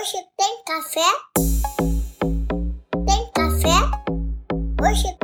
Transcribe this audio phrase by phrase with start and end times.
[0.00, 1.10] Hoje tem café?
[3.06, 3.76] Tem café?
[4.82, 5.14] Hoje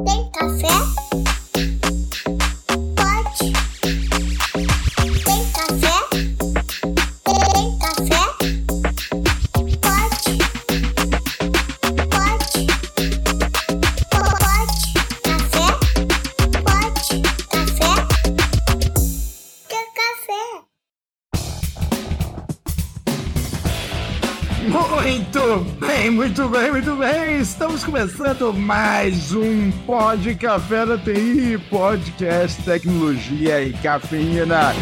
[27.97, 34.75] começando mais um Pod Café da TI, podcast tecnologia e cafeína.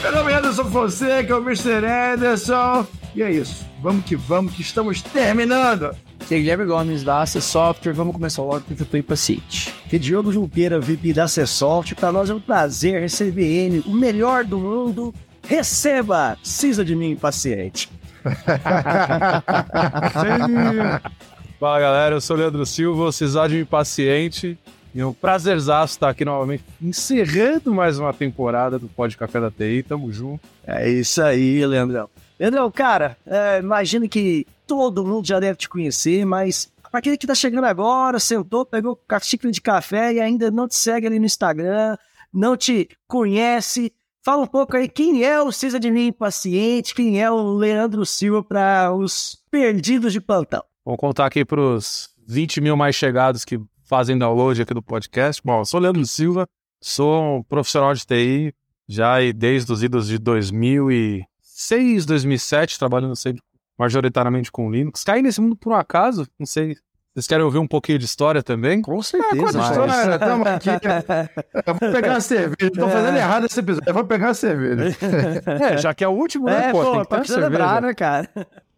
[0.00, 1.84] Meu nome é Anderson Fonseca, o Mr.
[2.14, 2.86] Anderson.
[3.14, 5.94] E é isso, vamos que vamos, que estamos terminando.
[6.18, 7.92] Aqui é Guilherme Gomes da AC Software.
[7.92, 9.74] Vamos começar logo com o Play Paciente.
[9.90, 14.46] Que Diogo Junqueira, VP da Acessoft, para nós é um prazer receber ele, o melhor
[14.46, 15.12] do mundo.
[15.46, 16.38] Receba!
[16.40, 17.90] Precisa de mim, paciente.
[21.58, 24.58] Fala galera, eu sou o Leandro Silva, Cisade Impaciente.
[24.94, 29.50] E é um prazerzaço estar aqui novamente, encerrando mais uma temporada do Pod Café da
[29.50, 29.84] TI.
[29.88, 30.46] Tamo junto.
[30.66, 32.10] É isso aí, Leandrão.
[32.38, 37.26] Leandrão, cara, é, imagino que todo mundo já deve te conhecer, mas para aquele que
[37.26, 41.18] tá chegando agora, sentou, pegou a xícara de café e ainda não te segue ali
[41.18, 41.96] no Instagram,
[42.32, 43.90] não te conhece,
[44.22, 48.06] fala um pouco aí quem é o Cisa de mim Impaciente, quem é o Leandro
[48.06, 50.64] Silva para os perdidos de plantão.
[50.84, 55.42] Vamos contar aqui pros 20 mil mais chegados que fazem download aqui do podcast.
[55.44, 56.48] Bom, eu sou o Leandro Silva,
[56.80, 58.54] sou um profissional de TI,
[58.88, 63.42] já desde os idos de 2006, 2007, trabalhando sempre
[63.76, 65.02] majoritariamente com Linux.
[65.02, 66.76] Caí nesse mundo por um acaso, não sei.
[67.14, 68.80] Vocês querem ouvir um pouquinho de história também?
[68.80, 69.36] Com certeza.
[69.36, 70.70] Conta a história, tamo aqui.
[71.66, 72.72] Eu vou pegar uma cerveja.
[72.72, 73.88] Tô fazendo errado esse episódio.
[73.88, 74.96] Eu vou pegar uma cerveja.
[75.62, 76.68] É, já que é o último, né?
[76.68, 77.48] É, pô, pô, tem que ter te cerveja.
[77.48, 78.28] lembrar, né, cara?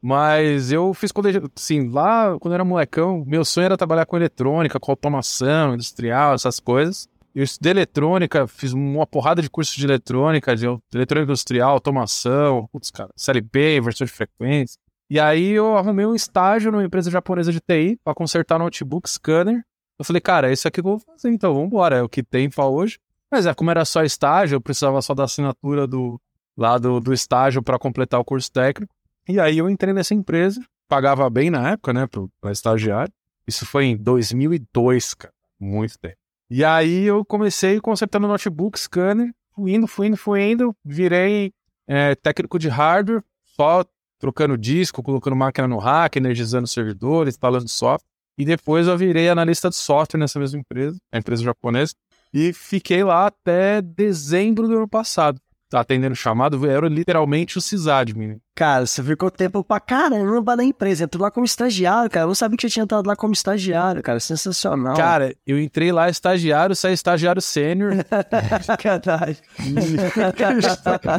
[0.03, 4.17] Mas eu fiz colégio, assim, lá quando eu era molecão, meu sonho era trabalhar com
[4.17, 7.09] eletrônica, com automação industrial, essas coisas.
[7.35, 12.91] Eu estudei eletrônica, fiz uma porrada de cursos de eletrônica, de eletrônica industrial, automação, putz,
[12.91, 14.79] cara, CLP, inversor de frequência.
[15.11, 19.63] E aí eu arrumei um estágio numa empresa japonesa de TI para consertar notebook scanner.
[19.99, 22.09] Eu falei, cara, é isso aqui que eu vou fazer, então vamos embora, é o
[22.09, 22.99] que tem para hoje.
[23.31, 26.21] Mas é, como era só estágio, eu precisava só da assinatura do
[26.57, 28.95] lá do, do estágio para completar o curso técnico.
[29.29, 32.07] E aí eu entrei nessa empresa, pagava bem na época, né,
[32.41, 33.13] para estagiário.
[33.47, 36.17] Isso foi em 2002, cara, muito tempo.
[36.51, 41.53] E aí eu comecei consertando notebook, scanner, fui indo, fui indo, fui indo, virei
[41.87, 43.85] é, técnico de hardware, só
[44.25, 48.09] trocando disco, colocando máquina no rack, energizando servidores, instalando software.
[48.39, 51.93] E depois eu virei analista de software nessa mesma empresa, a empresa japonesa,
[52.33, 55.39] e fiquei lá até dezembro do ano passado.
[55.75, 58.39] Tá atendendo chamado, era literalmente o sysadmin.
[58.55, 61.03] Cara, você ficou tempo pra caramba na empresa.
[61.03, 62.23] Entrou lá como estagiário, cara.
[62.23, 64.21] Eu não sabia que você tinha entrado lá como estagiário, cara.
[64.21, 64.97] Sensacional.
[64.97, 67.95] Cara, eu entrei lá estagiário, saí estagiário sênior,
[68.63, 69.43] sacanagem.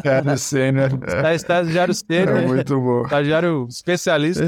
[0.02, 0.90] Cara, sênior.
[1.20, 3.02] saí estagiário sênior, É muito bom.
[3.02, 4.46] estagiário especialista.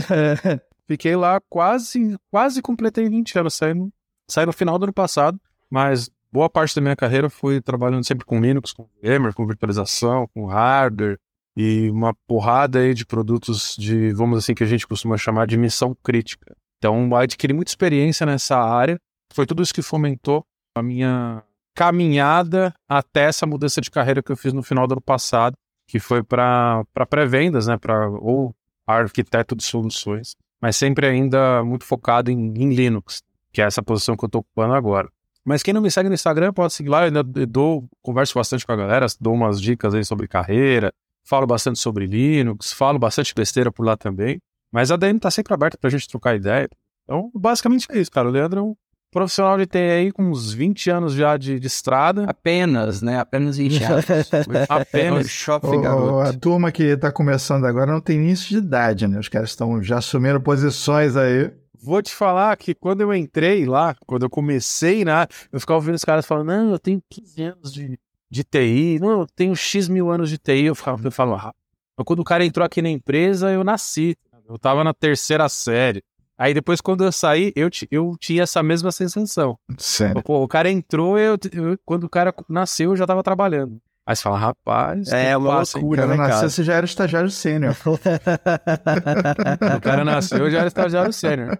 [0.86, 3.92] Fiquei lá quase, quase completei 20 anos, saí no,
[4.26, 5.38] saí no final do ano passado,
[5.70, 10.26] mas boa parte da minha carreira foi trabalhando sempre com Linux, com VMware, com virtualização,
[10.28, 11.18] com hardware
[11.56, 15.56] e uma porrada aí de produtos de, vamos assim, que a gente costuma chamar de
[15.56, 16.54] missão crítica.
[16.78, 18.98] Então, adquiri muita experiência nessa área,
[19.32, 20.44] foi tudo isso que fomentou
[20.76, 21.42] a minha
[21.74, 25.56] caminhada até essa mudança de carreira que eu fiz no final do ano passado,
[25.86, 28.54] que foi para pré-vendas, né, para ou
[28.86, 33.22] arquiteto de soluções, mas sempre ainda muito focado em, em Linux,
[33.52, 35.08] que é essa posição que eu estou ocupando agora.
[35.48, 38.66] Mas quem não me segue no Instagram pode seguir lá, eu ainda dou, converso bastante
[38.66, 40.92] com a galera, dou umas dicas aí sobre carreira,
[41.26, 44.38] falo bastante sobre Linux, falo bastante besteira por lá também.
[44.70, 46.68] Mas a DM tá sempre aberta pra gente trocar ideia.
[47.04, 48.28] Então, basicamente é isso, cara.
[48.28, 48.74] O Leandro é um
[49.10, 52.24] profissional de TI aí com uns 20 anos já de, de estrada.
[52.24, 53.18] Apenas, né?
[53.18, 54.04] Apenas 20 anos.
[54.68, 55.30] Apenas.
[55.30, 56.28] Shopping garoto.
[56.28, 59.18] a turma que tá começando agora não tem início de idade, né?
[59.18, 61.50] Os caras estão já assumindo posições aí.
[61.82, 65.94] Vou te falar que quando eu entrei lá, quando eu comecei, né, eu ficava ouvindo
[65.94, 67.98] os caras falando, não, eu tenho 15 anos de,
[68.30, 70.64] de TI, não, eu tenho X mil anos de TI.
[70.64, 71.54] Eu, ficava, eu falava, ah.
[71.96, 74.16] Mas quando o cara entrou aqui na empresa, eu nasci.
[74.48, 76.02] Eu tava na terceira série.
[76.36, 79.58] Aí depois, quando eu saí, eu, eu tinha essa mesma sensação.
[79.76, 80.22] Sério.
[80.22, 83.80] Pô, o cara entrou, eu, eu- quando o cara nasceu, eu já tava trabalhando.
[84.08, 85.84] Aí você fala, rapaz, É uma passa, hein?
[85.84, 86.48] O loucura, cara né, nasceu, cara?
[86.48, 87.76] você já era estagiário sênior.
[89.76, 91.58] O cara nasceu, eu já era estagiário sênior.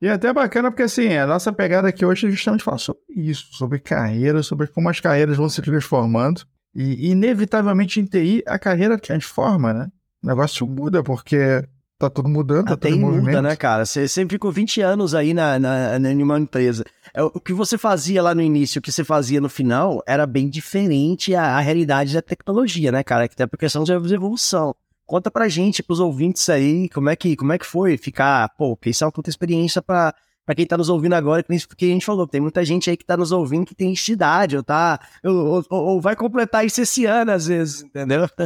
[0.00, 3.02] E é até bacana porque, assim, a nossa pegada aqui hoje é justamente falar sobre
[3.08, 6.42] isso, sobre carreira, sobre como as carreiras vão se transformando.
[6.72, 9.88] E, inevitavelmente, em TI, a carreira transforma, né?
[10.22, 11.64] o negócio muda, porque
[12.00, 13.42] tá tudo mudando, tá Até tudo em muda, movimento.
[13.42, 13.84] né, cara?
[13.86, 16.84] Você sempre ficou 20 anos aí na, na, em uma empresa.
[17.14, 20.26] É, O que você fazia lá no início, o que você fazia no final, era
[20.26, 23.28] bem diferente a, a realidade da tecnologia, né, cara?
[23.28, 24.74] Que tem a questão de evolução.
[25.06, 28.78] Conta pra gente, pros ouvintes aí, como é que, como é que foi ficar, pô,
[29.02, 30.14] é uma puta experiência pra,
[30.46, 33.04] pra quem tá nos ouvindo agora, que a gente falou, tem muita gente aí que
[33.04, 37.06] tá nos ouvindo que tem idade, ou tá, ou, ou- ou vai completar isso esse
[37.06, 38.28] ano, às vezes, entendeu?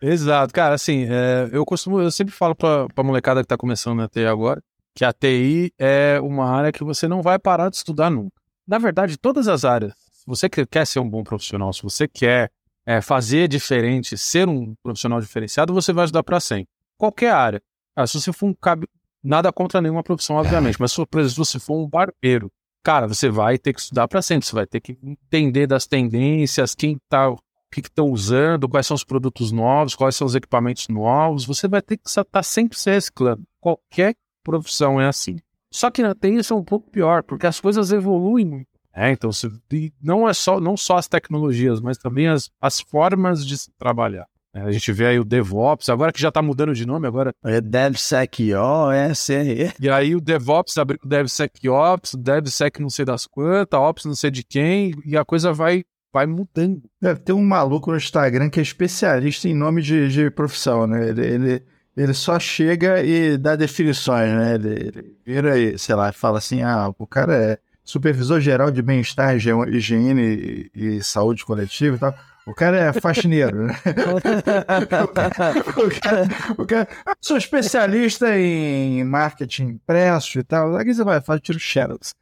[0.00, 3.96] Exato, cara, assim, é, eu costumo, eu sempre falo pra, pra molecada que tá começando
[3.96, 4.62] na TI agora,
[4.94, 8.36] que a TI é uma área que você não vai parar de estudar nunca.
[8.66, 12.06] Na verdade, todas as áreas, se você que- quer ser um bom profissional, se você
[12.06, 12.50] quer
[12.84, 16.68] é, fazer diferente, ser um profissional diferenciado, você vai estudar pra sempre.
[16.98, 17.62] Qualquer área.
[17.96, 18.84] Ah, se você for um cab...
[19.24, 21.04] nada contra nenhuma profissão, obviamente, mas se,
[21.36, 22.48] você for um barbeiro,
[22.84, 26.74] cara, você vai ter que estudar pra sempre, você vai ter que entender das tendências,
[26.74, 27.34] quem tá
[27.70, 31.44] o que estão usando, quais são os produtos novos, quais são os equipamentos novos.
[31.44, 33.42] Você vai ter que estar sempre se reciclando.
[33.60, 35.38] Qualquer profissão é assim.
[35.70, 38.68] Só que na TI isso é um pouco pior, porque as coisas evoluem muito.
[38.94, 42.80] É, então você, e não é só não só as tecnologias, mas também as, as
[42.80, 44.26] formas de se trabalhar.
[44.54, 47.30] É, a gente vê aí o DevOps, agora que já está mudando de nome, agora.
[47.44, 49.28] É DevSecOS,
[49.78, 54.30] E aí o DevOps abriu o DevSecOps, DevSec não sei das quantas, Ops não sei
[54.30, 55.84] de quem, e a coisa vai,
[56.16, 56.82] vai mudando.
[57.00, 61.08] Deve ter um maluco no Instagram que é especialista em nome de, de profissão, né?
[61.10, 61.62] Ele, ele,
[61.94, 64.54] ele só chega e dá definições, né?
[64.54, 68.80] Ele, ele vira e, sei lá, fala assim: ah, o cara é supervisor geral de
[68.80, 72.14] bem-estar, higie- higiene e, e saúde coletiva e tal.
[72.46, 73.74] O cara é faxineiro, né?
[75.84, 76.28] o cara,
[76.58, 80.76] o cara, "Ah, sou especialista em marketing impresso e tal.
[80.76, 82.14] Aqui você vai, faz tiro xerox.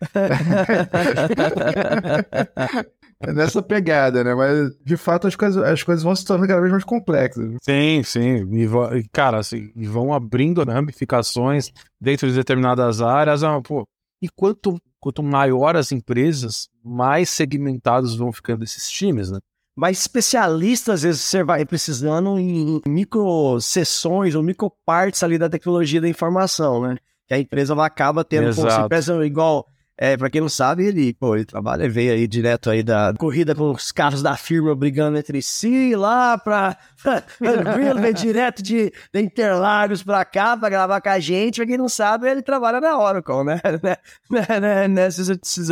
[3.29, 4.35] É nessa pegada, né?
[4.35, 7.57] Mas, de fato, as coisas, as coisas vão se tornando cada vez mais complexas.
[7.63, 8.47] Sim, sim.
[8.55, 13.43] E, cara, assim, vão abrindo né, ramificações dentro de determinadas áreas.
[13.43, 13.87] Ah, pô,
[14.23, 19.39] e quanto, quanto maior as empresas, mais segmentados vão ficando esses times, né?
[19.77, 25.49] Mas especialista, às vezes, você vai precisando em micro sessões ou micro partes ali da
[25.49, 26.97] tecnologia da informação, né?
[27.27, 28.73] Que a empresa acaba tendo, Exato.
[28.73, 32.69] se empresa igual, é, pra quem não sabe, ele, pô, ele trabalha, veio aí direto
[32.69, 36.77] aí da corrida com os carros da firma brigando entre si, lá pra,
[37.41, 41.79] ele veio direto de, de Interlagos pra cá pra gravar com a gente, pra quem
[41.79, 43.61] não sabe, ele trabalha na Oracle, né?
[44.31, 45.09] né, né, né,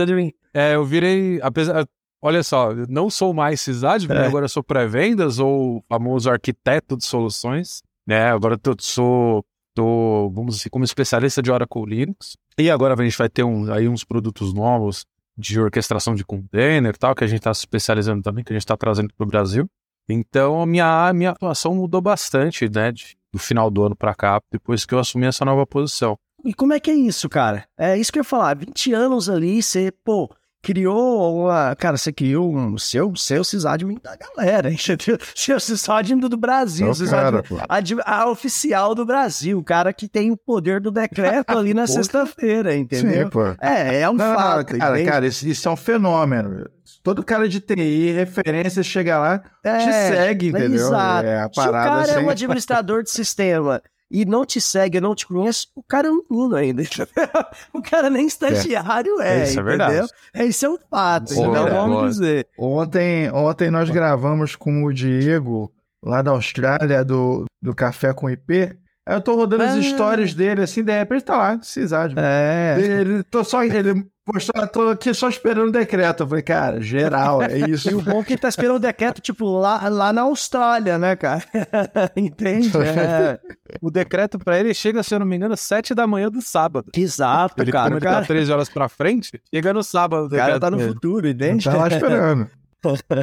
[0.06, 0.32] de mim.
[0.54, 1.84] É, eu virei, apesar,
[2.20, 4.26] olha só, não sou mais sysadmin, É.
[4.26, 8.30] agora sou pré-vendas ou famoso arquiteto de soluções, né?
[8.30, 9.44] Agora eu sou,
[9.74, 12.36] tô, vamos dizer, como especialista de Oracle Linux.
[12.58, 15.04] E agora a gente vai ter um, aí uns produtos novos
[15.36, 18.54] de orquestração de container e tal, que a gente está se especializando também, que a
[18.56, 19.66] gente está trazendo para o Brasil.
[20.08, 22.92] Então a minha, a minha atuação mudou bastante, né?
[22.92, 26.18] de- do final do ano para cá, depois que eu assumi essa nova posição.
[26.44, 27.64] E como é que é isso, cara?
[27.78, 28.54] É isso que eu ia falar.
[28.54, 30.28] 20 anos ali, você, pô,
[30.62, 31.74] criou uma.
[31.76, 35.18] Cara, você criou um seu, seu sysadmin da galera, entendeu?
[35.34, 39.64] Seu sysadmin do, do Brasil, É o sysadmin cara, ad- a oficial do Brasil, o
[39.64, 43.24] cara que tem o poder do decreto ali na sexta-feira, entendeu?
[43.24, 43.44] Sim, pô.
[43.60, 44.78] É, é um Não, não, fato.
[44.78, 45.10] cara, entende?
[45.10, 46.66] cara isso, isso é um fenômeno.
[47.02, 50.74] Todo cara de TI, referência, chega lá, te segue, entendeu?
[50.86, 51.26] Exato.
[51.26, 52.24] É a Se o parada cara é assim.
[52.26, 53.82] um administrador de sistema
[54.12, 56.82] e não te segue, não te conhece, o cara é um menino ainda.
[57.72, 59.64] o cara nem estagiário é, Isso é entendeu?
[59.64, 60.08] verdade.
[60.34, 62.08] É, Isso é um fato, Boa, então vamos boa.
[62.08, 62.46] dizer.
[62.58, 65.72] Ontem, ontem nós gravamos com o Diego,
[66.04, 68.76] lá da Austrália, do, do Café com IP.
[69.04, 69.78] Aí eu tô rodando as Ah.
[69.78, 72.14] histórias dele, assim, de repente tá lá, cisade.
[72.16, 72.76] É.
[72.78, 76.22] Ele, tô só, ele postou, tô aqui só esperando o decreto.
[76.22, 77.90] Eu falei, cara, geral, é isso.
[77.90, 80.98] E o bom é que ele tá esperando o decreto, tipo, lá, lá na Austrália,
[80.98, 81.42] né, cara?
[82.16, 82.70] Entende?
[82.82, 83.38] É.
[83.80, 86.42] O decreto para ele chega, se eu não me engano, às 7 da manhã do
[86.42, 86.90] sábado.
[86.94, 87.84] Exato, Ele, cara.
[87.84, 90.26] como ele tá cara, 13 horas pra frente, chega no sábado.
[90.26, 91.64] o cara tá no futuro, entende?
[91.64, 92.50] Tá lá esperando.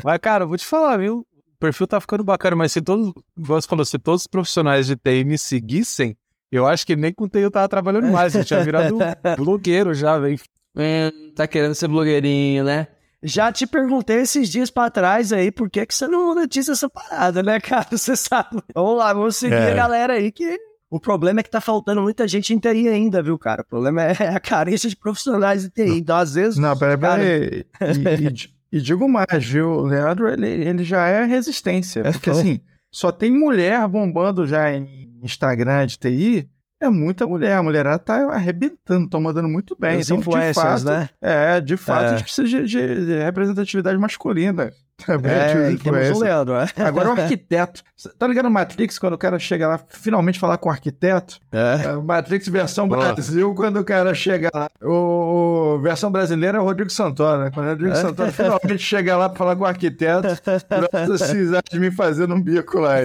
[0.04, 1.20] Mas, cara, eu vou te falar, viu?
[1.20, 4.96] O perfil tá ficando bacana, mas se todos, você falou, se todos os profissionais de
[4.96, 6.16] TI me seguissem,
[6.52, 8.34] eu acho que nem com TI eu tava trabalhando mais.
[8.34, 8.98] Eu tinha virado
[9.38, 10.40] blogueiro já, velho.
[10.80, 12.88] É, tá querendo ser blogueirinho, né?
[13.22, 16.90] Já te perguntei esses dias pra trás aí, por que, que você não monetiza essa
[16.90, 17.86] parada, né, cara?
[17.92, 18.62] Você sabe.
[18.74, 19.72] Vamos lá, vamos seguir É.
[19.72, 20.58] a galera aí que.
[20.92, 23.62] O problema é que tá faltando muita gente em TI ainda, viu, cara?
[23.62, 26.00] O problema é a carência de profissionais de TI.
[26.00, 26.58] Então, às vezes.
[26.58, 27.22] Não, peraí, Cara.
[27.22, 27.66] peraí.
[28.22, 29.70] E, e di- e digo mais, viu?
[29.70, 32.04] O Leandro, ele, ele já é resistência.
[32.04, 32.60] Porque, assim,
[32.92, 36.50] só tem mulher bombando já em Instagram de TI.
[36.82, 37.54] É muita mulher.
[37.58, 39.98] A mulherada tá arrebentando, estão mandando muito bem.
[40.00, 40.18] Os Então,
[40.54, 41.10] fato, né?
[41.22, 42.08] É, de fato, É.
[42.08, 44.72] a gente precisa de, de- de representatividade masculina.
[45.06, 46.24] Também É, e temos o influência.
[46.24, 46.68] Leandro, é.
[46.84, 47.82] Agora o arquiteto.
[48.18, 51.40] Tá ligado no Matrix, quando o cara chega lá, finalmente falar com o arquiteto?
[51.52, 51.86] É.
[51.90, 53.14] É, Matrix versão Nossa.
[53.14, 54.70] Brasil, quando o cara chega lá.
[54.82, 57.52] O, o- versão brasileira é o Rodrigo Santoro, né?
[57.54, 60.28] Quando o Rodrigo Santoro finalmente chega lá pra falar com o arquiteto,
[61.02, 62.96] precisar de me fazer um bico lá.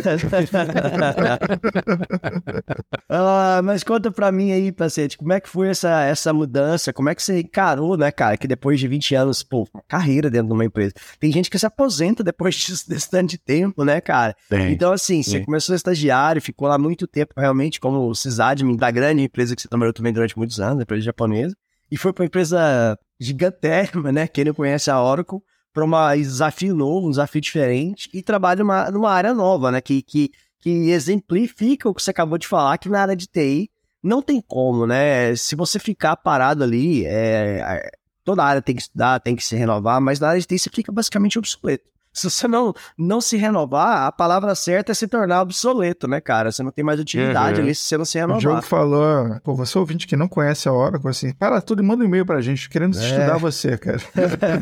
[3.09, 6.93] Ah, mas conta pra mim aí, paciente, como é que foi essa, essa mudança?
[6.93, 8.37] Como é que você encarou, né, cara?
[8.37, 10.93] Que depois de 20 anos, pô, carreira dentro de uma empresa.
[11.21, 14.35] Tem gente que se aposenta depois disso, desse tanto de tempo, né, cara?
[14.73, 15.45] Então, assim, você Sim.
[15.45, 19.93] começou estagiário, ficou lá muito tempo, realmente, como sysadmin da grande empresa que você trabalhou
[19.93, 21.57] também durante muitos anos, empresa japonesa,
[21.91, 24.27] e foi pra uma empresa gigantérrima, né?
[24.27, 25.39] Quem não conhece a Oracle,
[25.73, 29.81] para um desafio novo, um desafio diferente, e trabalha numa, numa área nova, né?
[29.81, 33.71] Que, que, que exemplifica o que você acabou de falar, que na área de TI
[34.03, 35.35] não tem como, né?
[35.37, 37.91] Se você ficar parado ali, é, é,
[38.25, 40.71] toda área tem que estudar, tem que se renovar, mas na área de TI você
[40.71, 41.85] fica basicamente obsoleto.
[42.17, 46.53] Se você não, não se renovar, a palavra certa é se tornar obsoleto, né, cara?
[46.53, 47.65] Você não tem mais utilidade Uhum.
[47.65, 48.39] ali se você não se O renovar.
[48.41, 52.05] Diogo falou, pô, você ouvinte que não conhece a Oracle, assim, para tudo e manda
[52.05, 53.01] um e-mail pra gente, querendo É.
[53.05, 53.99] estudar você, cara.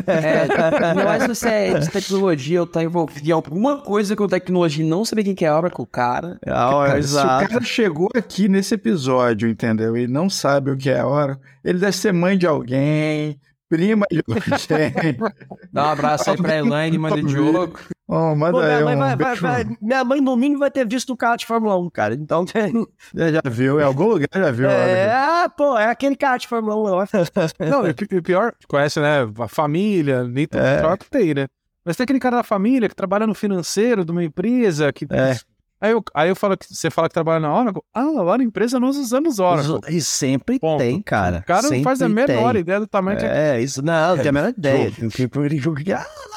[0.06, 4.26] É, não é se você é de tecnologia ou tá envolvido em alguma coisa com
[4.26, 6.38] tecnologia e não saber quem que é Oracle, cara.
[6.46, 7.48] Ah, Cara, se o exato.
[7.50, 9.94] cara chegou aqui nesse episódio, entendeu?
[9.94, 13.38] E não sabe o que é a Oracle, ele deve ser mãe de alguém,
[13.72, 14.06] prima.
[15.72, 17.78] Dá um abraço aí pra Elaine, manda de Diogo.
[18.06, 20.86] Oh, manda Pô, minha, aí mãe um vai, vai- minha mãe, no mínimo, vai ter
[20.86, 22.14] visto o carro de Fórmula 1, cara.
[22.14, 22.86] Então tem.
[23.14, 24.68] Já, já viu, em algum lugar já viu.
[24.68, 25.12] a É, Oracle.
[25.14, 27.08] ah, pô, é aquele carro de Fórmula 1 lá.
[27.70, 29.20] Não, e e pior, conhece, né?
[29.38, 30.78] A família, nem tudo É.
[30.78, 31.46] troca tem, né?
[31.84, 35.06] Mas tem aquele cara da família que trabalha no financeiro de uma empresa que.
[35.10, 35.36] É.
[35.82, 37.82] Aí eu, aí eu falo que você fala que trabalha na Oracle.
[37.92, 39.80] Ah, lá na empresa nós usamos Oracle.
[39.88, 40.78] E sempre Ponto.
[40.78, 41.38] tem, cara.
[41.38, 42.60] O cara não Sempre faz a menor tem.
[42.60, 44.92] ideia do tamanho que É, isso não, não tem a menor ideia.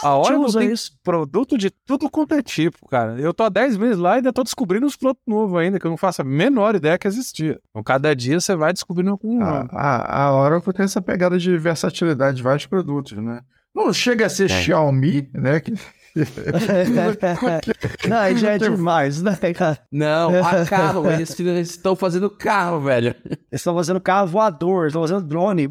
[0.01, 0.97] Ah, A Oracle tem isso.
[1.03, 3.19] produto de tudo quanto é tipo, cara.
[3.19, 5.85] Eu tô há 10 meses lá e ainda tô descobrindo uns produtos novos ainda, que
[5.85, 7.59] eu não faço a menor ideia que existia.
[7.69, 9.69] Então, cada dia você vai descobrindo algum A, novo.
[9.73, 13.41] a, a Oracle tem essa pegada de versatilidade de vários produtos, né?
[13.75, 15.59] Não chega a ser Xiaomi, né?
[15.59, 15.73] Que...
[18.07, 19.77] não, aí já é demais, né, cara?
[19.91, 23.13] Não, a carro, eles eles estão fazendo carro, velho.
[23.25, 25.69] Eles estão fazendo carro voador, estão fazendo drone.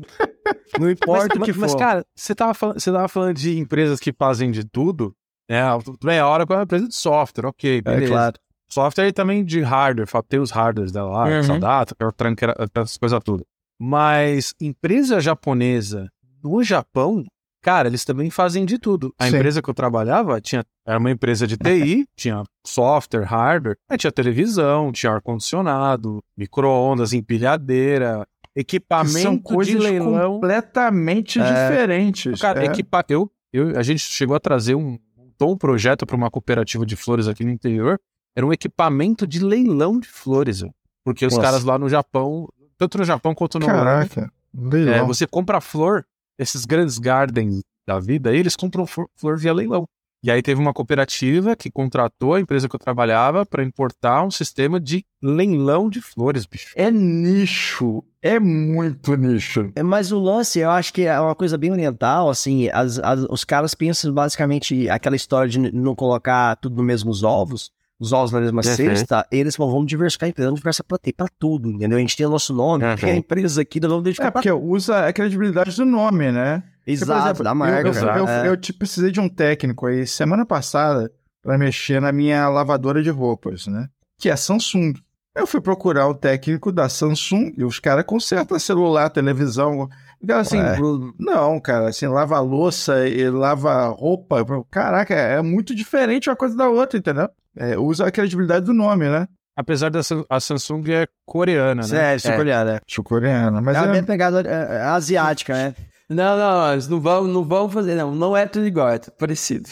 [0.79, 1.79] Não importa o que mas, mas, for.
[1.79, 5.15] cara, você tava, falando, você tava falando de empresas que fazem de tudo,
[5.49, 5.63] né?
[5.83, 8.05] Tudo bem, a Oracle é uma empresa de software, ok, beleza.
[8.05, 8.37] é claro.
[8.71, 11.39] Software e também de hardware, tem os hardwares dela lá, Uhum.
[11.39, 12.35] Exadata, Pertran,
[12.75, 13.47] essas coisas tudo.
[13.81, 16.09] Mas empresa japonesa
[16.43, 17.25] no Japão,
[17.65, 19.15] cara, eles também fazem de tudo.
[19.19, 19.37] A Sim.
[19.37, 24.13] empresa que eu trabalhava tinha, era uma empresa de TI, tinha software, hardware, aí tinha
[24.13, 31.43] televisão, tinha ar-condicionado, micro-ondas, empilhadeira, equipamento são coisas completamente É.
[31.45, 32.41] diferentes.
[32.41, 32.67] Cara, é.
[32.67, 33.03] equipa...
[33.09, 36.97] eu, eu, a gente chegou a trazer um, montou um projeto para uma cooperativa de
[36.97, 37.99] flores aqui no interior.
[38.37, 40.63] Era um equipamento de leilão de flores,
[41.05, 41.43] porque os Nossa.
[41.47, 44.95] caras lá no Japão, tanto no Japão quanto no Caraca, leilão.
[44.95, 46.05] é, você compra flor,
[46.39, 49.85] esses grandes gardens da vida, eles compram flor, flor via leilão.
[50.23, 54.31] E aí teve uma cooperativa que contratou a empresa que eu trabalhava para importar um
[54.31, 56.73] sistema de leilão de flores, bicho.
[56.77, 59.71] É nicho, é muito nicho.
[59.77, 63.27] É, Mas o lance, eu acho que é uma coisa bem oriental, assim, as- as-
[63.29, 68.33] os caras pensam basicamente aquela história de não colocar tudo nos mesmos ovos, os ovos
[68.33, 68.75] na mesma Uhum.
[68.77, 71.97] cesta, eles falam, vamos diversificar a empresa, vamos diversificar pra tudo, entendeu?
[71.97, 72.97] A gente tem o nosso nome, Uhum.
[72.97, 76.31] tem a empresa aqui, nós vamos É, dedicar pra porque usa a credibilidade do nome,
[76.33, 76.63] né?
[76.87, 77.89] Exato, Por exemplo, da eu- marca.
[77.89, 78.49] Eu, eu, é.
[78.49, 81.11] eu, te precisei de um técnico aí semana passada
[81.43, 83.89] para mexer na minha lavadora de roupas, né?
[84.19, 84.93] Que é Samsung.
[85.37, 89.89] Eu fui procurar o técnico da Samsung e os caras consertam celular, televisão.
[90.23, 90.77] E, cara, assim, Ué.
[91.19, 94.45] não, cara, assim, lava louça e lava roupa.
[94.71, 97.29] Caraca, é muito diferente uma coisa da outra, entendeu?
[97.57, 99.27] É, usa a credibilidade do nome, né?
[99.57, 102.15] Apesar da a Samsung é coreana, né?
[102.15, 102.81] É, sul-coreana, é.
[102.89, 103.61] Sul-coreana.
[103.61, 105.75] Mas É a é, minha pegada é, é asiática, né?
[106.11, 108.13] Não, não, não, eles não vão, não vão fazer, não.
[108.13, 109.71] Não é tudo igual, é tudo parecido.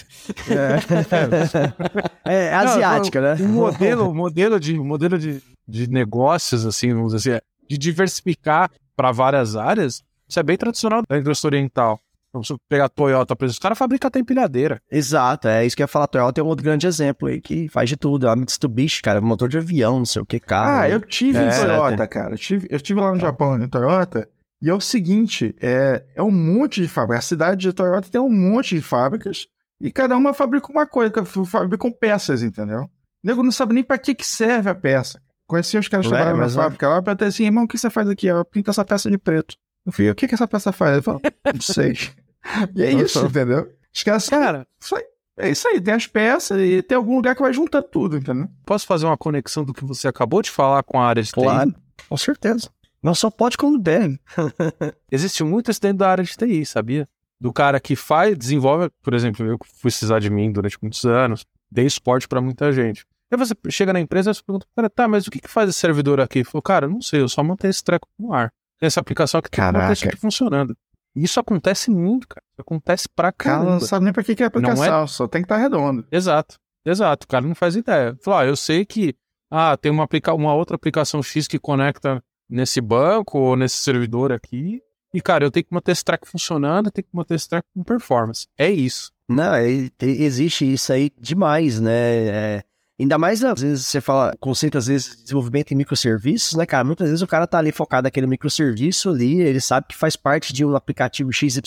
[2.25, 3.45] É, é asiática, Não, né?
[3.45, 8.71] O modelo, modelo, de, modelo de, de negócios, assim, vamos dizer assim, é de diversificar
[8.95, 11.99] para várias áreas, isso é bem tradicional da indústria oriental.
[12.33, 14.81] Vamos pegar a Toyota, por exemplo, os caras fabricam até empilhadeira.
[14.91, 16.07] Exato, é isso que eu ia falar.
[16.07, 18.29] A Toyota é um outro grande exemplo aí que faz de tudo.
[18.29, 20.81] A Mitsubishi, cara, motor de avião, não sei o que, carro.
[20.81, 22.35] Ah, eu tive É, em Toyota, tem- cara.
[22.35, 24.29] Eu tive, eu tive lá no Japão, em Toyota,
[24.63, 27.25] e é o seguinte, é, é um monte de fábricas.
[27.25, 29.47] A cidade de Toyota tem um monte de fábricas,
[29.81, 31.13] e cada uma fabrica uma coisa,
[31.45, 32.83] fabricam peças, entendeu?
[32.85, 32.89] O
[33.27, 35.21] nego não sabe nem pra que, que serve a peça.
[35.47, 36.49] Conheci os caras que Ué, trabalham na é.
[36.49, 38.27] fábrica lá, perguntei assim, irmão, o que você faz aqui?
[38.27, 39.55] Eu pinto essa peça de preto.
[39.85, 40.93] Eu falei, o que, que essa peça faz?
[40.93, 41.21] Ele falou,
[41.53, 41.95] não sei.
[42.75, 43.71] E é isso, entendeu?
[43.95, 45.05] Os caras Cara, Isso aí.
[45.37, 48.49] É isso aí, tem as peças e tem algum lugar que vai juntando tudo, entendeu?
[48.67, 51.35] Posso fazer uma conexão do que você acabou de falar com a área de TI?
[51.41, 51.75] Claro,
[52.07, 52.69] com certeza.
[53.03, 54.21] Não só pode quando deve.
[55.11, 57.09] Existe muito isso dentro da área de TI, sabia?
[57.41, 61.47] Do cara que faz, desenvolve, por exemplo, eu fui precisar de mim durante muitos anos,
[61.71, 63.05] dei suporte para muita gente.
[63.31, 65.71] Aí você chega na empresa e você pergunta, cara, tá, mas o que, que faz
[65.71, 66.45] esse servidor aqui?
[66.45, 68.53] Falou, cara, não sei, eu só mantenho esse treco no ar.
[68.79, 69.93] Tem essa aplicação aqui tem que manter Caraca.
[69.95, 70.77] isso aqui funcionando.
[71.15, 72.43] E isso acontece muito, cara.
[72.53, 73.73] Isso acontece pra O cara caramba.
[73.73, 76.07] não sabe nem pra que, que é a aplicação, Não só tem que estar redondo.
[76.11, 77.25] Exato, exato.
[77.25, 78.17] O cara não faz ideia.
[78.23, 79.15] Falou, ah, eu sei que
[79.51, 84.33] ah, tem uma, aplica uma outra aplicação X que conecta nesse banco ou nesse servidor
[84.33, 84.81] aqui.
[85.15, 87.67] E, cara, eu tenho que manter esse track funcionando, eu tenho que manter esse track
[87.75, 88.47] com performance.
[88.57, 89.13] É isso.
[89.29, 91.91] Não, é- existe isso aí demais, né?
[92.29, 92.65] É,
[93.03, 96.85] ainda mais, às vezes, você fala conceito, às vezes, de desenvolvimento em microserviços, né, cara?
[96.85, 100.53] Muitas vezes o cara tá ali focado naquele microserviço ali, ele sabe que faz parte
[100.53, 101.61] de um aplicativo XYZ,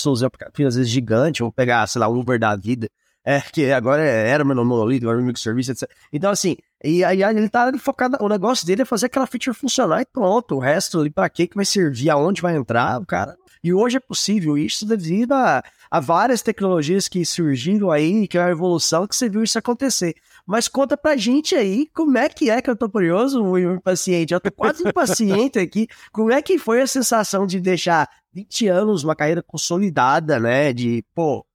[0.66, 2.88] às vezes gigante, ou pegar, sei lá, o Uber da vida,
[3.24, 5.90] é, que agora era monolito, agora é microserviço, etc.
[6.12, 9.56] Então, assim, e aí ele tá ali focado, o negócio dele é fazer aquela feature
[9.56, 13.06] funcionar e pronto, o resto ali pra quê que vai servir, aonde vai entrar, o
[13.06, 13.36] cara...
[13.64, 18.44] E hoje é possível isso devido a, a várias tecnologias que surgiram aí, que é
[18.44, 20.14] a evolução que você viu isso acontecer.
[20.46, 24.34] Mas conta pra gente aí como é que é que eu tô curioso, o impaciente.
[24.34, 25.88] Eu tô quase impaciente aqui.
[26.12, 30.72] Como é que foi a sensação de deixar 20 anos, uma carreira consolidada, né?
[30.72, 31.46] De, pô,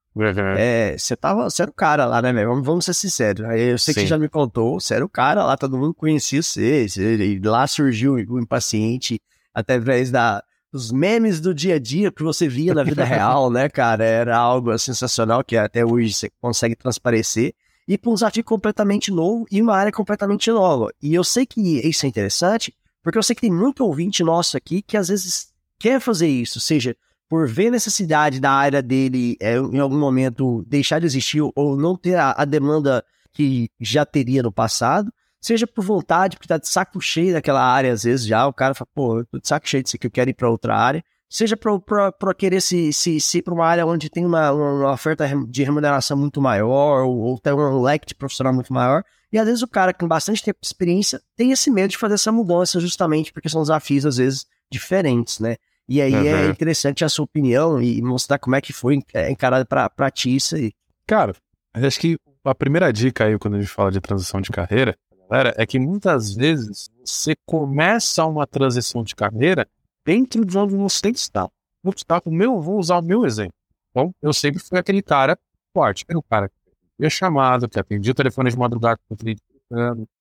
[0.58, 2.62] é, você tava, você era o cara lá, né, velho?
[2.62, 3.46] Vamos, ser sinceros.
[3.56, 4.06] Eu sei que Sim.
[4.06, 6.86] você já me contou, você era o cara lá, todo mundo conhecia você.
[6.96, 9.20] e lá surgiu o impaciente
[9.54, 10.42] através da,
[10.72, 14.04] dos memes do dia a dia que você via na vida real, né, cara?
[14.04, 17.54] Era algo sensacional que até hoje você consegue transparecer.
[17.90, 20.92] E para um desafio completamente novo e uma área completamente nova.
[21.02, 24.56] E eu sei que isso é interessante, porque eu sei que tem muito ouvinte nosso
[24.56, 26.96] aqui que às vezes quer fazer isso, seja
[27.28, 31.96] por ver necessidade da área dele é, em algum momento deixar de existir ou não
[31.96, 36.68] ter a, a demanda que já teria no passado, seja por vontade, porque tá de
[36.68, 39.68] saco cheio daquela área, às vezes já, o cara fala, pô, eu tô de saco
[39.68, 43.38] cheio disso aqui, eu quero ir para outra área, seja para querer se, se, se
[43.38, 47.38] ir para uma área onde tem uma, uma oferta de remuneração muito maior, ou, ou
[47.38, 50.58] tem um leque de profissional muito maior, e às vezes o cara com bastante tempo
[50.60, 54.44] de experiência tem esse medo de fazer essa mudança justamente porque são desafios, às vezes,
[54.70, 55.54] diferentes, né?
[55.88, 56.50] E aí é Uhum.
[56.50, 60.56] interessante a sua opinião e mostrar como é que foi é, encarado pra ti isso
[60.56, 60.72] aí.
[61.06, 61.32] Cara,
[61.74, 64.96] acho que a primeira dica aí, quando a gente fala de transição de carreira,
[65.28, 69.66] galera, é que muitas vezes você começa uma transição de carreira
[70.04, 71.48] dentro de onde você está.
[71.82, 73.54] Vou, citar o meu, vou usar o meu exemplo.
[73.94, 75.38] Bom, eu sempre fui aquele cara
[75.72, 76.54] forte, era o cara que
[76.98, 79.42] ia chamado, que atendia o telefone de madrugada com o cliente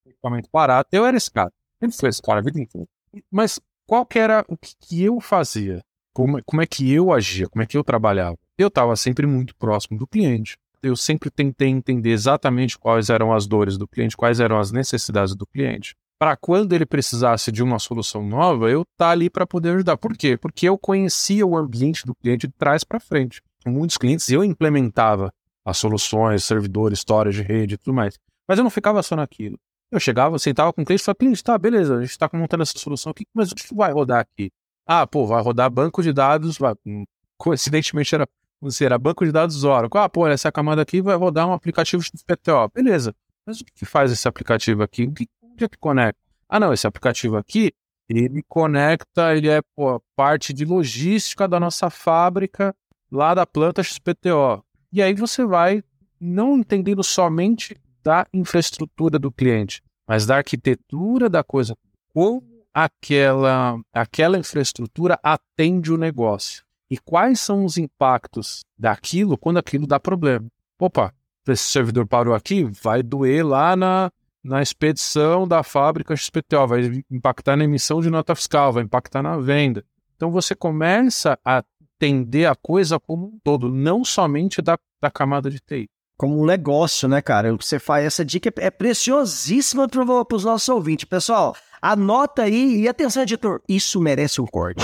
[0.05, 0.89] equipamento barato.
[0.91, 1.51] Eu era esse cara.
[1.79, 2.87] Sempre fui esse cara a vida inteira.
[3.31, 5.81] Mas qual que era o que, que eu fazia?
[6.13, 7.47] Como, como é que eu agia?
[7.47, 8.37] Como é que eu trabalhava?
[8.57, 10.57] Eu estava sempre muito próximo do cliente.
[10.81, 15.35] Eu sempre tentei entender exatamente quais eram as dores do cliente, quais eram as necessidades
[15.35, 15.95] do cliente.
[16.19, 19.95] Para quando ele precisasse de uma solução nova, eu estar ali para poder ajudar.
[19.95, 20.35] Por quê?
[20.35, 23.41] Porque eu conhecia o ambiente do cliente de trás para frente.
[23.65, 25.31] Muitos clientes eu implementava
[25.63, 28.19] as soluções, servidores, de rede e tudo mais.
[28.45, 29.57] Mas eu não ficava só naquilo.
[29.91, 32.63] Eu chegava, sentava com o cliente e falava, cliente, tá, beleza, a gente está montando
[32.63, 34.51] essa solução aqui, mas o que vai rodar aqui?
[34.85, 36.75] Ah, pô, vai rodar banco de dados, vai,
[37.37, 38.27] coincidentemente era,
[38.81, 40.01] era banco de dados Oracle.
[40.01, 42.69] Ah, pô, essa camada aqui vai rodar um aplicativo de PTO.
[42.73, 45.05] Beleza, mas o que faz esse aplicativo aqui?
[45.05, 45.27] O que,
[45.67, 46.19] que conecta?
[46.47, 47.71] Ah, não, esse aplicativo aqui,
[48.07, 52.75] ele conecta, ele é pô, parte de logística da nossa fábrica
[53.11, 54.63] lá da planta XPTO.
[54.91, 55.83] E aí você vai
[56.19, 61.75] não entendendo somente da infraestrutura do cliente, mas da arquitetura da coisa,
[62.13, 62.43] como
[62.73, 69.99] aquela, aquela infraestrutura atende o negócio e quais são os impactos daquilo quando aquilo dá
[69.99, 70.47] problema.
[70.79, 71.13] Opa,
[71.47, 74.11] esse servidor parou aqui, vai doer lá na,
[74.43, 79.37] na expedição da fábrica XPTO, vai impactar na emissão de nota fiscal, vai impactar na
[79.37, 79.83] venda.
[80.15, 81.63] Então você começa a
[81.95, 85.89] entender a coisa como um todo, não somente da, da camada de TI.
[86.17, 87.53] Como um negócio, né, cara?
[87.53, 91.05] O que você faz, essa dica é preciosíssima para os nossos ouvintes.
[91.05, 94.83] Pessoal, anota aí e atenção, editor, isso merece um corte.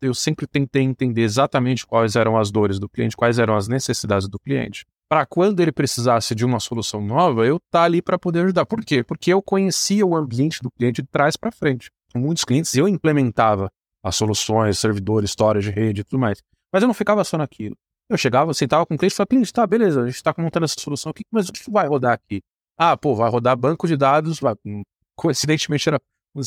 [0.00, 4.28] Eu sempre tentei entender exatamente quais eram as dores do cliente, quais eram as necessidades
[4.28, 4.86] do cliente.
[5.14, 8.66] Para quando ele precisasse de uma solução nova, eu estar ali para poder ajudar.
[8.66, 9.04] Por quê?
[9.04, 11.88] Porque eu conhecia o ambiente do cliente de trás para frente.
[12.16, 13.70] Muitos clientes eu implementava
[14.02, 16.42] as soluções, servidores, de rede e tudo mais.
[16.72, 17.76] Mas eu não ficava só naquilo.
[18.10, 20.64] Eu chegava, sentava com o cliente e falava, cliente, tá, beleza, a gente está montando
[20.64, 22.42] essa solução aqui, mas o que vai rodar aqui?
[22.76, 24.82] Ah, pô, vai rodar banco de dados, vai, hum,
[25.14, 26.00] coincidentemente era,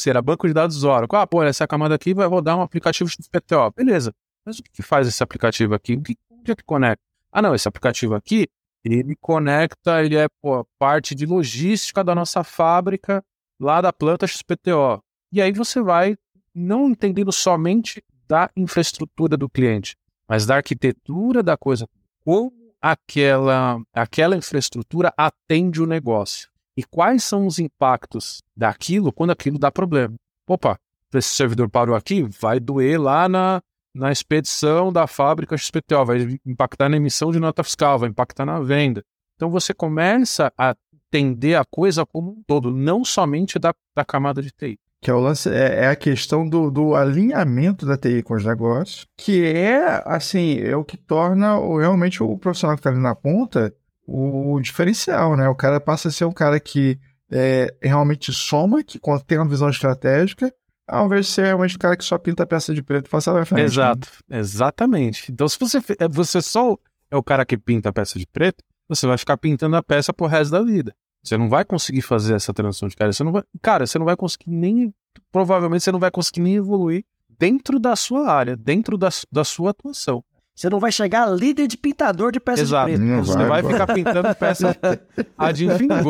[0.05, 1.17] era banco de dados Oracle.
[1.17, 3.71] Ah, pô, essa camada aqui vai rodar um aplicativo de PTO.
[3.73, 4.11] Beleza,
[4.45, 5.93] mas o que faz esse aplicativo aqui?
[5.93, 7.01] O que, onde é que conecta?
[7.31, 8.47] Ah, não, esse aplicativo aqui,
[8.93, 13.23] ele conecta, ele é pô, parte de logística da nossa fábrica
[13.59, 15.01] lá da planta XPTO.
[15.31, 16.15] E aí você vai
[16.53, 19.95] não entendendo somente da infraestrutura do cliente,
[20.27, 21.87] mas da arquitetura da coisa,
[22.23, 29.57] como aquela, aquela infraestrutura atende o negócio e quais são os impactos daquilo quando aquilo
[29.57, 30.15] dá problema.
[30.47, 30.77] Opa,
[31.13, 33.61] esse servidor parou aqui, vai doer lá na,
[33.97, 38.59] na expedição da fábrica XPTO, vai impactar na emissão de nota fiscal, vai impactar na
[38.59, 39.03] venda.
[39.35, 40.75] Então você começa a
[41.07, 44.79] entender a coisa como um todo, não somente da, da camada de TI.
[45.01, 48.43] Que é, o lance, é, é a questão do, do alinhamento da TI com os
[48.43, 52.99] negócios, que é, assim, é o que torna o, realmente o profissional que está ali
[52.99, 53.73] na ponta
[54.07, 55.49] o diferencial, né?
[55.49, 56.97] O cara passa a ser um cara que
[57.29, 60.51] é, realmente soma, que tem uma visão estratégica,
[60.87, 63.09] ao invés de ser realmente o cara que só pinta a peça de preto e
[63.09, 63.65] passa pra frente.
[63.65, 64.39] Exato, né?
[64.39, 65.31] exatamente.
[65.31, 66.77] Então, se você, é, você só
[67.11, 70.13] é o cara que pinta a peça de preto, você vai ficar pintando a peça
[70.13, 70.95] pro resto da vida.
[71.23, 73.11] Você não vai conseguir fazer essa transição de cara.
[73.11, 74.93] Você não vai, cara, você não vai conseguir nem.
[75.31, 77.03] Provavelmente você não vai conseguir nem evoluir
[77.37, 80.23] dentro da sua área, dentro da, da sua atuação.
[80.55, 82.89] Você não vai chegar líder de pintador de peça Exato.
[82.89, 83.07] de preto.
[83.07, 84.75] Não Você vai, vai ficar pintando peça
[85.37, 86.03] ad infinitum.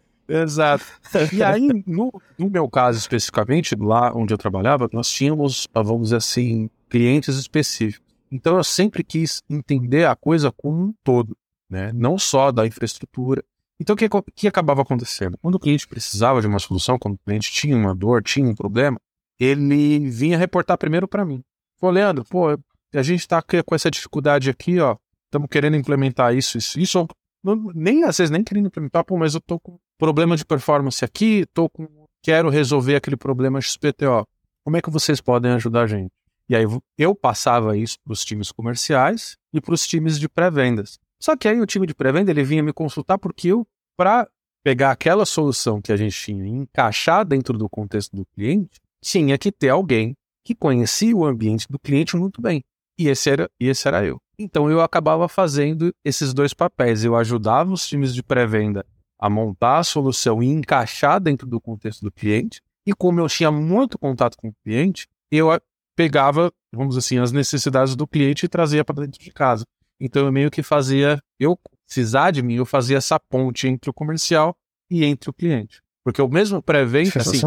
[0.32, 0.84] Exato.
[1.32, 6.16] E aí, no, no meu caso especificamente, lá onde eu trabalhava, nós tínhamos, vamos dizer
[6.16, 8.06] assim, clientes específicos.
[8.30, 11.36] Então eu sempre quis entender a coisa como um todo,
[11.68, 11.92] né?
[11.92, 13.44] Não só da infraestrutura.
[13.78, 15.36] Então o que, que acabava acontecendo?
[15.42, 18.54] Quando o cliente precisava de uma solução, quando o cliente tinha uma dor, tinha um
[18.54, 18.98] problema,
[19.38, 21.42] ele vinha reportar primeiro para mim.
[21.78, 22.58] Falou, Leandro, pô,
[22.94, 24.96] a gente está com essa dificuldade aqui, ó.
[25.26, 27.08] Estamos querendo implementar isso, isso, isso.
[27.74, 31.44] Nem às vezes nem querendo implementar, pô, mas eu tô com problema de performance aqui,
[31.52, 31.88] tô com,
[32.22, 34.26] quero resolver aquele problema XPTO.
[34.64, 36.12] Como é que vocês podem ajudar a gente?
[36.48, 36.64] E aí
[36.98, 40.98] eu passava isso para os times comerciais e para os times de pré-vendas.
[41.20, 44.28] Só que aí o time de pré-venda ele vinha me consultar porque eu, para
[44.62, 49.36] pegar aquela solução que a gente tinha e encaixar dentro do contexto do cliente, tinha
[49.36, 52.62] que ter alguém que conhecia o ambiente do cliente muito bem.
[53.02, 54.20] E esse era, e esse era eu.
[54.38, 57.02] Então eu acabava fazendo esses dois papéis.
[57.02, 58.86] Eu ajudava os times de pré-venda
[59.18, 62.62] a montar a solução e encaixar dentro do contexto do cliente.
[62.86, 65.48] E como eu tinha muito contato com o cliente, eu
[65.96, 69.64] pegava, vamos dizer assim, as necessidades do cliente e trazia para dentro de casa.
[70.00, 73.92] Então eu meio que fazia, eu precisar de mim, eu fazia essa ponte entre o
[73.92, 74.56] comercial
[74.88, 75.82] e entre o cliente.
[76.04, 77.40] Porque o mesmo pré-venda, assim,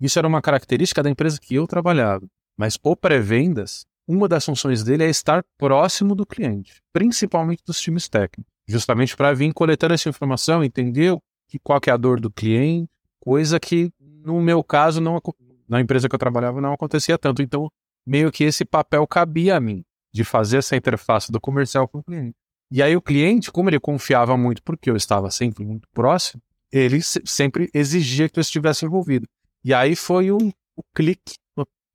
[0.00, 2.26] isso era uma característica da empresa que eu trabalhava.
[2.56, 8.08] Mas o pré-vendas, uma das funções dele é estar próximo do cliente, principalmente dos times
[8.08, 11.16] técnicos, justamente para vir coletando essa informação, entender
[11.48, 12.90] que, qual que é a dor do cliente,
[13.20, 15.20] coisa que no meu caso não
[15.68, 17.40] na empresa que eu trabalhava não acontecia tanto.
[17.40, 17.70] Então,
[18.06, 22.04] meio que esse papel cabia a mim de fazer essa interface do comercial com o
[22.04, 22.34] cliente.
[22.70, 27.00] E aí o cliente, como ele confiava muito porque eu estava sempre muito próximo, ele
[27.02, 29.26] se- sempre exigia que eu estivesse envolvido.
[29.64, 30.36] E aí foi o,
[30.76, 31.34] o clique.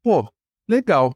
[0.04, 0.28] Pô,
[0.68, 1.14] legal.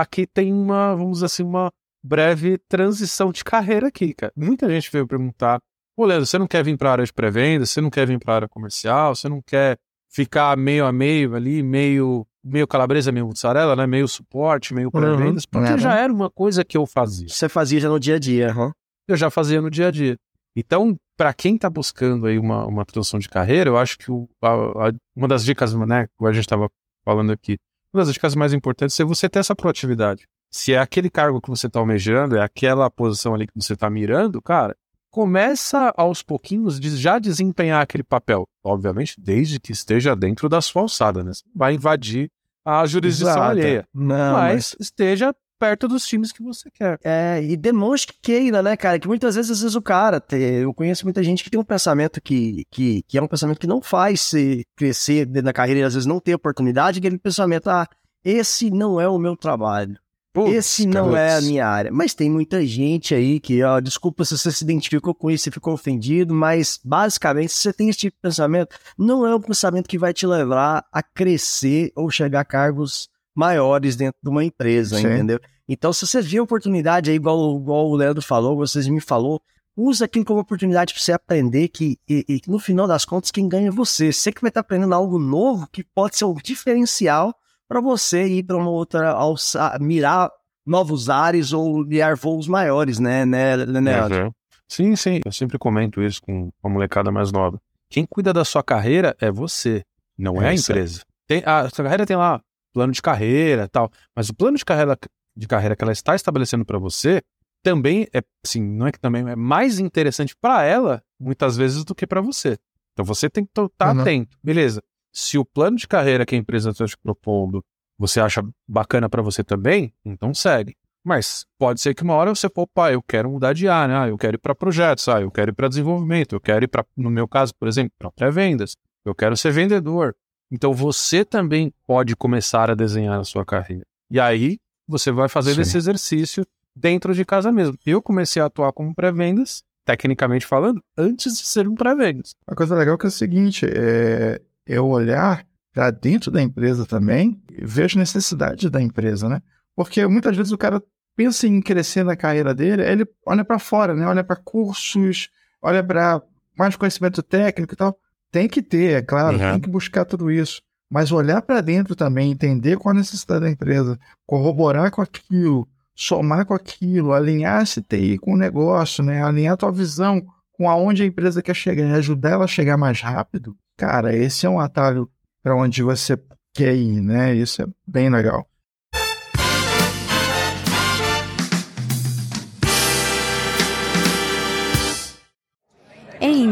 [0.00, 1.70] Aqui tem uma, vamos dizer assim, uma
[2.04, 4.32] breve transição de carreira aqui, cara.
[4.36, 5.60] Muita gente veio perguntar:
[5.96, 7.64] Pô, Leandro, você não quer vir para a área de pré-venda?
[7.66, 9.14] Você não quer vir para a área comercial?
[9.14, 9.78] Você não quer
[10.10, 13.86] ficar meio a meio ali, meio, meio calabresa, meio mussarela, né?
[13.86, 15.44] Meio suporte, meio pré-vendas?
[15.46, 15.78] Porque Uhum.
[15.78, 18.72] já era uma coisa que eu fazia Você fazia já no dia a dia, aham.
[19.08, 20.16] eu já fazia no dia a dia.
[20.54, 24.28] Então, para quem está buscando aí uma, uma transição de carreira, eu acho que o-
[24.42, 26.68] a- a- uma das dicas, né, que a gente estava
[27.04, 27.56] falando aqui,
[27.96, 30.26] uma das dicas mais importantes é você ter essa proatividade.
[30.50, 33.90] Se é aquele cargo que você está almejando, é aquela posição ali que você está
[33.90, 34.76] mirando, cara,
[35.10, 38.46] começa aos pouquinhos de já desempenhar aquele papel.
[38.62, 41.32] Obviamente, desde que esteja dentro da sua alçada, né?
[41.54, 42.30] Vai invadir
[42.64, 43.50] a jurisdição Exato.
[43.50, 43.88] alheia.
[43.94, 46.98] Não, mas esteja perto dos times que você quer.
[47.04, 48.98] É, e demonstre que queira, né, cara?
[48.98, 51.64] Que muitas vezes, às vezes o cara, te- eu conheço muita gente que tem um
[51.64, 55.82] pensamento que, que, que é um pensamento que não faz se crescer da carreira e
[55.82, 57.86] às vezes não tem oportunidade, aquele pensamento, ah,
[58.24, 59.96] esse não é o meu trabalho.
[60.32, 61.90] Putz, Esse não é a minha área.
[61.90, 65.52] Mas tem muita gente aí que, ó, desculpa se você se identificou com isso e
[65.52, 69.88] ficou ofendido, mas basicamente, se você tem esse tipo de pensamento, não é um pensamento
[69.88, 74.96] que vai te levar a crescer ou chegar a cargos maiores dentro de uma empresa,
[74.96, 75.06] Sim.
[75.06, 75.38] entendeu?
[75.68, 79.40] Então, se você vê oportunidade aí, igual, igual o Leandro falou, vocês me falou,
[79.76, 83.30] usa aquilo como oportunidade para você aprender que, e, e que no final das contas,
[83.30, 84.12] quem ganha é você.
[84.12, 87.34] Você que vai estar aprendendo algo novo que pode ser um diferencial
[87.68, 90.30] para você ir para uma outra, alça, mirar
[90.64, 94.24] novos ares ou mirar voos maiores, né, né, Leandro?
[94.24, 94.32] Uhum.
[94.68, 95.20] Sim, sim.
[95.24, 97.60] Eu sempre comento isso com a molecada mais nova.
[97.88, 99.84] Quem cuida da sua carreira é você,
[100.18, 101.02] não é, É a empresa.
[101.26, 102.40] Tem, a sua carreira tem lá
[102.76, 104.98] plano de carreira e tal, mas o plano de carreira
[105.34, 107.22] de carreira que ela está estabelecendo para você
[107.62, 111.94] também é, assim, não é que também é mais interessante para ela muitas vezes do
[111.94, 112.58] que para você.
[112.92, 114.00] Então você tem que estar Uhum.
[114.02, 114.82] atento, beleza?
[115.10, 117.64] Se o plano de carreira que a empresa está te propondo
[117.98, 120.76] você acha bacana para você também, então segue.
[121.02, 124.18] Mas pode ser que uma hora você, opa, eu quero mudar de área, ah, eu
[124.18, 127.08] quero ir para projetos, ah, eu quero ir para desenvolvimento, eu quero ir para, no
[127.08, 130.14] meu caso, por exemplo, para pré-vendas, eu quero ser vendedor.
[130.50, 133.84] Então você também pode começar a desenhar a sua carreira.
[134.10, 135.62] E aí você vai fazendo Sim.
[135.62, 137.76] esse exercício dentro de casa mesmo.
[137.84, 142.34] Eu comecei a atuar como pré-vendas, tecnicamente falando, antes de ser um pré-vendas.
[142.46, 147.40] Uma coisa legal que é o seguinte, é eu olhar para dentro da empresa também
[147.50, 149.42] e ver as necessidades da empresa, né?
[149.74, 150.82] Porque muitas vezes o cara
[151.14, 154.06] pensa em crescer na carreira dele, ele olha para fora, né?
[154.06, 155.28] Olha para cursos,
[155.62, 156.22] olha para
[156.58, 157.98] mais conhecimento técnico e tal.
[158.32, 159.52] Tem que ter, é claro, Uhum.
[159.52, 160.60] tem que buscar tudo isso.
[160.90, 166.46] Mas olhar para dentro também, entender qual a necessidade da empresa, corroborar com aquilo, somar
[166.46, 169.22] com aquilo, alinhar esse TI com o negócio, né?
[169.22, 172.76] Alinhar a tua visão com aonde a empresa quer chegar e ajudar ela a chegar
[172.76, 173.56] mais rápido.
[173.76, 175.10] Cara, esse é um atalho
[175.42, 176.16] para onde você
[176.54, 177.34] quer ir, né?
[177.34, 178.46] Isso é bem legal.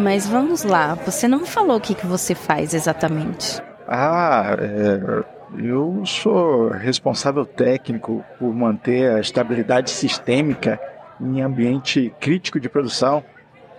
[0.05, 0.95] Mas vamos lá.
[1.07, 3.63] Você não falou o que, que você faz exatamente.
[3.89, 5.25] Ah, é,
[5.59, 10.79] eu sou responsável técnico por manter a estabilidade sistêmica
[11.19, 13.25] em ambiente crítico de produção,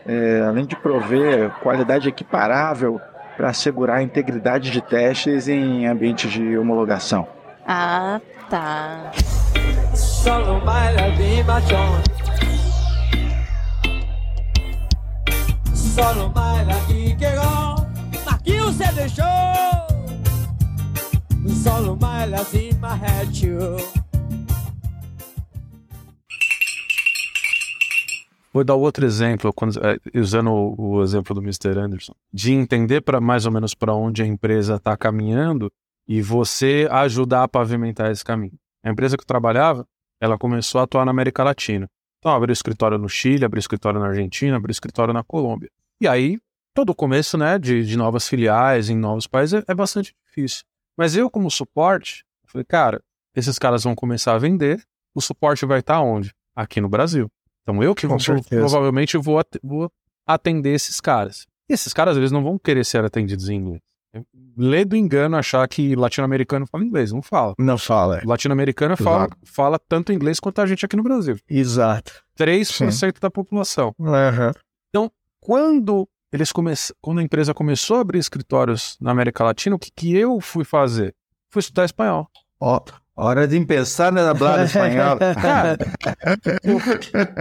[0.07, 2.99] é, além de prover qualidade equiparável
[3.37, 7.27] para assegurar a integridade de testes em ambientes de homologação.
[7.67, 9.11] Ah, tá.
[9.93, 11.43] Solo baila de
[15.95, 16.15] machón.
[16.15, 17.75] Solo baila y quedó.
[18.27, 19.25] Aqui você deixou.
[21.63, 23.77] Solo baila sin my head you.
[28.53, 31.77] Vou dar outro exemplo, quando- é, usando o, o exemplo do Mr.
[31.77, 35.69] Anderson, de entender para mais ou menos para onde a empresa está caminhando
[36.07, 38.53] e você ajudar a pavimentar esse caminho.
[38.81, 39.85] A empresa que eu trabalhava,
[40.21, 41.89] ela começou a atuar na América Latina.
[42.19, 45.69] Então, abriu escritório no Chile, abriu escritório na Argentina, abriu escritório na Colômbia.
[46.01, 46.37] E aí,
[46.73, 50.63] todo o começo né, de, de novas filiais em novos países é, é bastante difícil.
[50.97, 53.01] Mas eu, como suporte, falei, cara,
[53.35, 54.81] esses caras vão começar a vender,
[55.13, 56.33] o suporte vai estar onde?
[56.55, 57.29] Aqui no Brasil.
[57.63, 58.17] Então eu que vou,
[58.49, 59.91] provavelmente vou, vou
[60.25, 61.47] atender esses caras.
[61.69, 63.81] E esses caras, eles não vão querer ser atendidos em inglês.
[64.57, 67.53] Lê do engano achar que latino-americano fala inglês, não fala.
[67.59, 68.21] Não fala.
[68.23, 71.37] O latino-americano fala, fala tanto inglês quanto a gente aqui no Brasil.
[71.49, 72.23] Exato.
[72.39, 73.93] 3% da população.
[73.99, 74.53] Aham.
[75.45, 76.73] Quando eles come...
[76.99, 80.65] quando a empresa começou a abrir escritórios na América Latina, o que, que eu fui
[80.65, 81.13] fazer?
[81.51, 82.27] Fui estudar espanhol.
[82.59, 82.81] Ó,
[83.15, 85.19] hora de pensar na hablar espanhol.
[85.39, 85.77] Cara,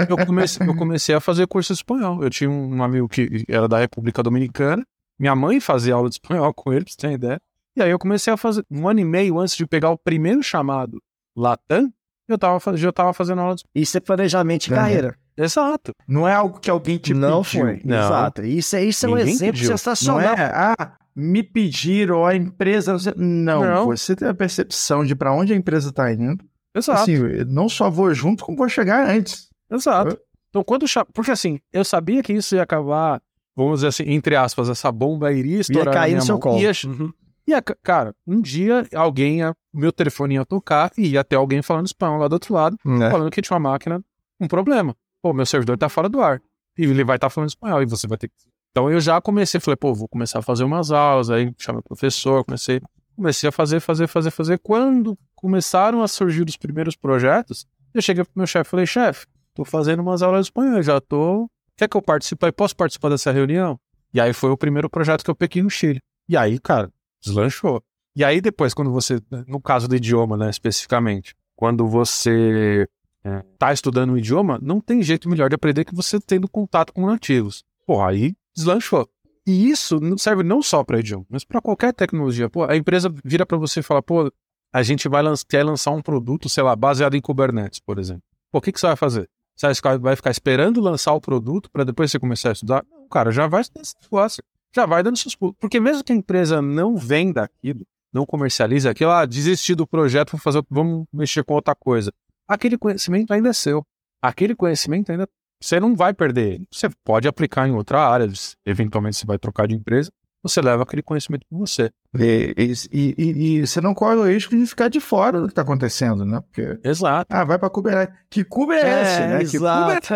[0.07, 2.23] eu comecei, eu comecei a fazer curso de espanhol.
[2.23, 4.87] Eu tinha um amigo que era da República Dominicana.
[5.19, 7.41] Minha mãe fazia aula de espanhol com ele, pra você ter ideia.
[7.75, 10.43] E aí eu comecei a fazer, um ano e meio antes de pegar o primeiro
[10.43, 11.03] chamado
[11.35, 11.91] Latam,
[12.29, 15.17] eu tava, já tava fazendo aula de Isso é planejamento de carreira.
[15.37, 15.93] Exato.
[16.07, 17.61] Não é algo que alguém te não pediu.
[17.63, 17.81] foi.
[17.85, 17.97] Não.
[17.99, 18.45] Exato.
[18.45, 19.71] Isso, é- isso é um exemplo pediu.
[19.71, 20.21] Não sensacional.
[20.35, 22.97] é, ah, me pediram, a empresa.
[23.17, 23.87] Não, Não.
[23.87, 26.45] você tem a percepção de para onde a empresa está indo.
[26.75, 27.03] Exato.
[27.03, 29.49] Assim, eu não só vou junto, como vou chegar antes.
[29.71, 30.19] Exato.
[30.51, 33.21] Então, quando Porque assim, eu sabia que isso ia acabar,
[33.57, 35.87] vamos dizer assim, entre aspas, essa bomba iria estourar.
[35.87, 36.41] na cair no seu mão.
[36.41, 36.61] colo.
[36.61, 37.13] Ia, Uhum.
[37.47, 41.61] ia ca- cara, um dia alguém, ia, meu telefone ia tocar e ia ter alguém
[41.63, 43.11] falando espanhol lá do outro lado, Né?
[43.11, 44.01] falando que tinha uma máquina
[44.41, 44.95] com problema.
[45.25, 46.39] Pô, meu servidor tá fora do ar.
[46.77, 48.35] E ele vai estar falando espanhol e você vai ter que.
[48.71, 51.83] Então eu já comecei, falei, pô, vou começar a fazer umas aulas, aí chamei o
[51.83, 52.79] professor, comecei,
[53.17, 54.59] comecei a fazer, fazer, fazer, fazer.
[54.59, 59.65] Quando começaram a surgir os primeiros projetos, eu cheguei pro meu chefe falei, chefe, tô
[59.65, 61.49] fazendo umas aulas de espanhol, já tô.
[61.75, 62.53] Quer que eu participe?
[62.53, 63.81] Posso participar dessa reunião?
[64.13, 66.01] E aí foi o primeiro projeto que eu peguei no Chile.
[66.29, 66.93] E aí, cara,
[67.25, 67.83] deslanchou.
[68.15, 72.87] E aí depois, quando você, no caso do idioma, né, especificamente, quando você
[73.25, 76.93] é, tá estudando um idioma, não tem jeito melhor de aprender que você tendo contato
[76.93, 77.65] com nativos.
[77.87, 79.09] Pô, aí deslanchou.
[79.47, 82.49] E isso serve não só para idioma, mas para qualquer tecnologia.
[82.49, 84.33] Pô, a empresa vira para você e fala, pô,
[84.73, 88.23] a gente vai lan quer lançar um produto, sei lá, baseado em Kubernetes, por exemplo.
[88.51, 89.29] Pô, o que, que você vai fazer?
[89.57, 89.67] Você
[90.01, 92.85] vai ficar- esperando lançar o produto para depois você começar a estudar?
[92.91, 94.43] Não, cara, já vai estudar esse negócio.
[94.75, 95.55] Já vai dando seus pulos.
[95.61, 100.33] Porque mesmo que a empresa não venda aquilo, não comercialize aquilo, ah, desistir do projeto,
[100.33, 102.13] vou fazer, vamos mexer com outra coisa.
[102.49, 103.83] Aquele conhecimento ainda é seu.
[104.23, 105.29] Aquele conhecimento ainda
[105.61, 106.61] você não vai perder.
[106.71, 108.29] Você pode aplicar em outra área,
[108.67, 110.11] eventualmente você vai trocar de empresa,
[110.43, 111.91] você leva aquele conhecimento com você.
[112.19, 112.55] E,
[112.93, 115.63] e, e- e você não corre o risco de ficar de fora do que está
[115.63, 116.41] acontecendo, né?
[116.43, 117.27] Porque, Exato.
[117.35, 118.15] ah, vai para Kubernetes.
[118.29, 119.39] Que Kuba é, né?
[119.39, 120.07] Que exato.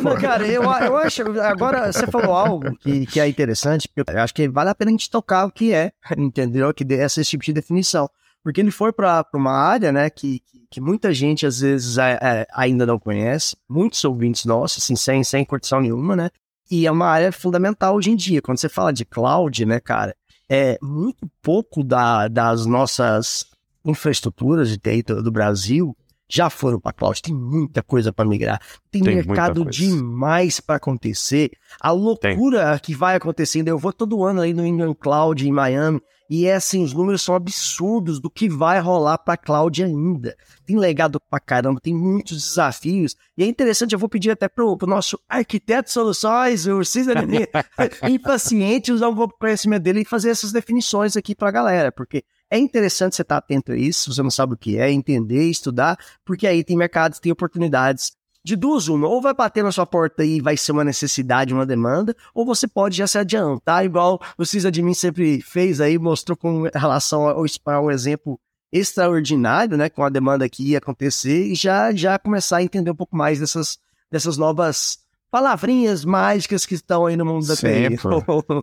[0.00, 1.22] Não, cara, eu, eu acho.
[1.40, 4.90] Agora, você falou algo que, que é interessante, porque eu acho que vale a pena
[4.90, 6.72] a gente tocar o que é, entendeu?
[6.72, 8.08] Que dê esse tipo de definição.
[8.44, 12.46] Porque ele foi para uma área, né, que, que, muita gente às vezes é, é,
[12.54, 16.30] ainda não conhece, muitos ouvintes nossos, assim, sem, sem curtição nenhuma, né?
[16.70, 18.42] E é uma área fundamental hoje em dia.
[18.42, 20.14] Quando você fala de cloud, né, cara,
[20.48, 23.46] é muito pouco da, das nossas
[23.82, 25.96] infraestruturas de TI do Brasil
[26.28, 27.22] já foram para cloud.
[27.22, 28.60] Tem muita coisa para migrar.
[28.90, 31.50] Tem, Tem mercado demais para acontecer.
[31.80, 33.68] A loucura que vai acontecendo.
[33.68, 36.00] Eu vou todo ano aí no Indian Cloud em Miami.
[36.28, 40.34] E é assim, os números são absurdos do que vai rolar para cloud ainda.
[40.64, 43.14] Tem legado pra caramba, tem muitos desafios.
[43.36, 47.14] E é interessante, eu vou pedir até pro, pro nosso arquiteto de soluções, o César
[48.08, 51.92] impaciente, usar um pouco conhecimento dele e fazer essas definições aqui pra galera.
[51.92, 55.50] Porque é interessante você estar atento a isso, você não sabe o que é, entender,
[55.50, 58.12] estudar, porque aí tem mercados, tem oportunidades
[58.44, 61.64] de duas uma, ou vai bater na sua porta e vai ser uma necessidade, uma
[61.64, 65.98] demanda, ou você pode já se adiantar, igual o Cisa de mim sempre fez aí,
[65.98, 68.38] mostrou com relação ao, ao exemplo
[68.70, 72.96] extraordinário, né, com a demanda que ia acontecer, e já, já começar a entender um
[72.96, 73.78] pouco mais dessas,
[74.10, 74.98] dessas novas
[75.30, 77.62] palavrinhas mágicas que estão aí no mundo da TI.
[77.62, 77.98] Sempre.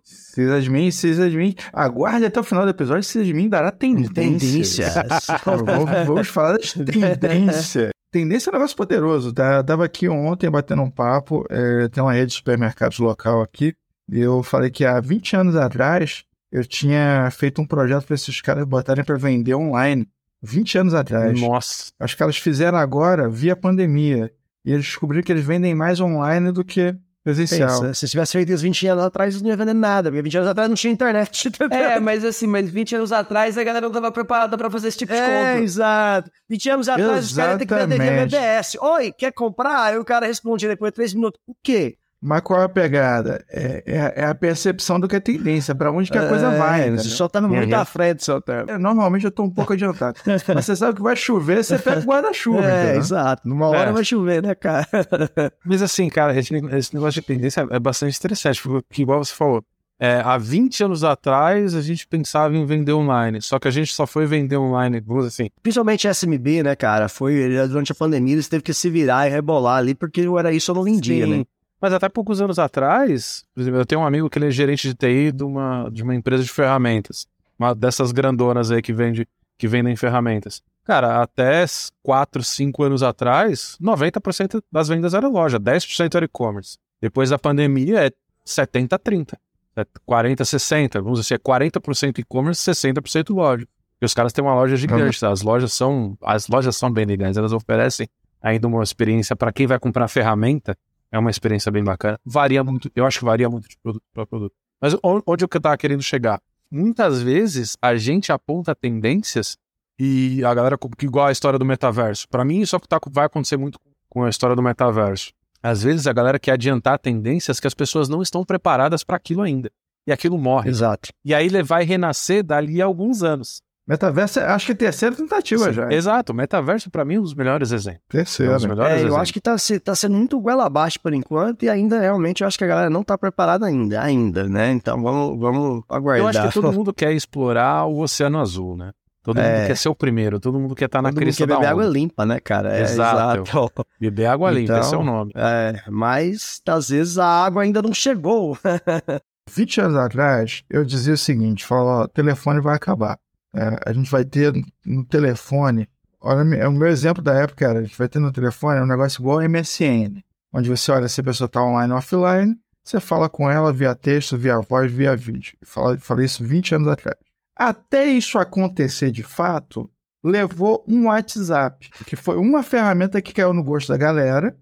[0.04, 1.56] Sysadmin, Sysadmin.
[1.74, 4.14] Aguarde até o final do episódio, Sysadmin dará tendência.
[4.14, 4.94] Tendências.
[5.44, 7.92] vamos, vamos falar das tendências.
[8.12, 9.56] Tendência é um negócio poderoso, tá?
[9.56, 13.74] Eu tava aqui ontem batendo um papo, é, tem uma rede de supermercados local aqui,
[14.12, 18.42] e eu falei que há 20 anos atrás eu tinha feito um projeto para esses
[18.42, 20.06] caras botarem para vender online.
[20.44, 21.40] 20 anos atrás.
[21.40, 21.92] Nossa.
[22.00, 24.34] Acho que elas fizeram agora via pandemia.
[24.66, 27.82] E eles descobriram que eles vendem mais online do que presencial.
[27.82, 30.50] Pensa, se tivesse feito isso 20 anos atrás, não ia vender nada, porque 20 anos
[30.50, 31.50] atrás não tinha internet.
[31.72, 34.98] É, mas assim, mas 20 anos atrás a galera não tava preparada pra fazer esse
[34.98, 35.64] tipo de É, compra.
[35.64, 36.32] exato.
[36.50, 38.32] 20 anos atrás, os caras têm que vender via Exatamente.
[38.32, 38.78] BBS.
[38.82, 39.84] Oi, quer comprar?
[39.84, 41.40] Aí o cara respondia depois de 3 minutos.
[41.48, 41.96] O quê?
[42.24, 43.44] Mas qual é a pegada?
[43.50, 46.82] É, é- é a percepção do que é tendência, para onde que a coisa vai.
[46.82, 47.04] É, entendeu?
[47.04, 47.80] Você só muito Uhum.
[47.80, 48.70] à frente, seu tempo.
[48.72, 50.20] É, Normalmente eu tô um pouco adiantado.
[50.54, 52.64] Mas você sabe que vai chover, você pega o guarda-chuva.
[52.64, 53.00] É, entendeu?
[53.00, 53.48] exato.
[53.50, 53.92] Numa hora É.
[53.92, 54.88] vai chover, né, cara?
[55.66, 59.64] Mas assim, cara, esse, esse negócio de tendência é bastante interessante, porque igual você falou,
[60.00, 63.94] é, há 20 anos atrás a gente pensava em vender online, só que a gente
[63.94, 67.08] só foi vender online, vamos assim, Principalmente SMB, né, cara?
[67.10, 70.72] Foi durante a pandemia, eles teve que se virar e rebolar ali, porque era isso
[70.72, 71.38] ou não vendia, Sim.
[71.40, 71.46] né?
[71.82, 74.88] Mas até poucos anos atrás, por exemplo, eu tenho um amigo que ele é gerente
[74.88, 77.28] de TI de uma, de uma empresa de ferramentas.
[77.58, 80.62] Uma dessas grandonas aí que, vende, que vendem ferramentas.
[80.84, 81.66] Cara, até
[82.04, 86.78] 4, 5 anos atrás, 90% das vendas era loja, 10% era e-commerce.
[87.02, 88.12] Depois da pandemia é
[88.46, 89.40] 70, 30.
[89.76, 91.02] É 40, 60.
[91.02, 93.68] Vamos dizer, é 40% e-commerce, 60% loja.
[94.00, 95.26] E os caras têm uma loja gigante.
[95.26, 98.08] As lojas são, as lojas são bem legais, elas oferecem
[98.42, 100.76] ainda uma experiência para quem vai comprar ferramenta
[101.12, 102.20] é uma experiência bem bacana.
[102.26, 104.54] Varia muito, eu acho que varia muito de produto para produto.
[104.82, 106.42] Mas on- onde eu tava querendo chegar?
[106.72, 109.58] Muitas vezes a gente aponta tendências
[110.00, 112.28] e a galera, igual a história do metaverso.
[112.30, 113.78] Para mim, isso é o que tá- vai acontecer muito
[114.10, 115.32] com a história do metaverso.
[115.62, 119.42] Às vezes a galera quer adiantar tendências que as pessoas não estão preparadas para aquilo
[119.42, 119.70] ainda.
[120.08, 120.70] E aquilo morre.
[120.70, 121.10] Exato.
[121.24, 123.62] E aí ele vai renascer dali a alguns anos.
[123.92, 125.74] Metaverso, é- acho que é terceira tentativa Sim.
[125.74, 125.92] já.
[125.92, 126.34] Exato.
[126.34, 128.40] Metaverso, para mim, é um dos melhores exemplos.
[128.40, 129.18] É um melhores É, eu exemplos.
[129.20, 132.48] acho que tá, se- tá sendo muito goela abaixo por enquanto, e ainda realmente eu
[132.48, 134.72] acho que a galera não tá preparada ainda, ainda, né?
[134.72, 136.24] Então vamos, vamos aguardar.
[136.24, 138.92] Eu acho que todo mundo quer explorar o Oceano Azul, né?
[139.24, 139.58] Todo É.
[139.58, 141.60] mundo quer ser o primeiro, todo mundo quer estar na Todo mundo crista quer da
[141.60, 142.76] beber água limpa, né, cara?
[142.76, 143.42] É, Exato.
[143.44, 143.86] exato.
[144.02, 145.32] Beber água limpa, Então, esse é o nome.
[145.36, 148.58] É, mas às vezes a água ainda não chegou.
[149.50, 153.18] 20 anos atrás, eu dizia o seguinte: falava, telefone vai acabar.
[153.54, 154.54] É, a gente vai ter
[154.86, 155.88] no telefone.
[156.20, 158.86] Olha, é o meu exemplo da época era: a gente vai ter no telefone um
[158.86, 163.30] negócio igual MSN, onde você olha se a pessoa está online ou offline, você fala
[163.30, 165.58] com ela via texto, via voz, via vídeo.
[165.64, 167.18] Falei, falei isso 20 anos atrás.
[167.56, 169.90] Até isso acontecer de fato,
[170.24, 174.56] levou um WhatsApp, que foi uma ferramenta que caiu no gosto da galera.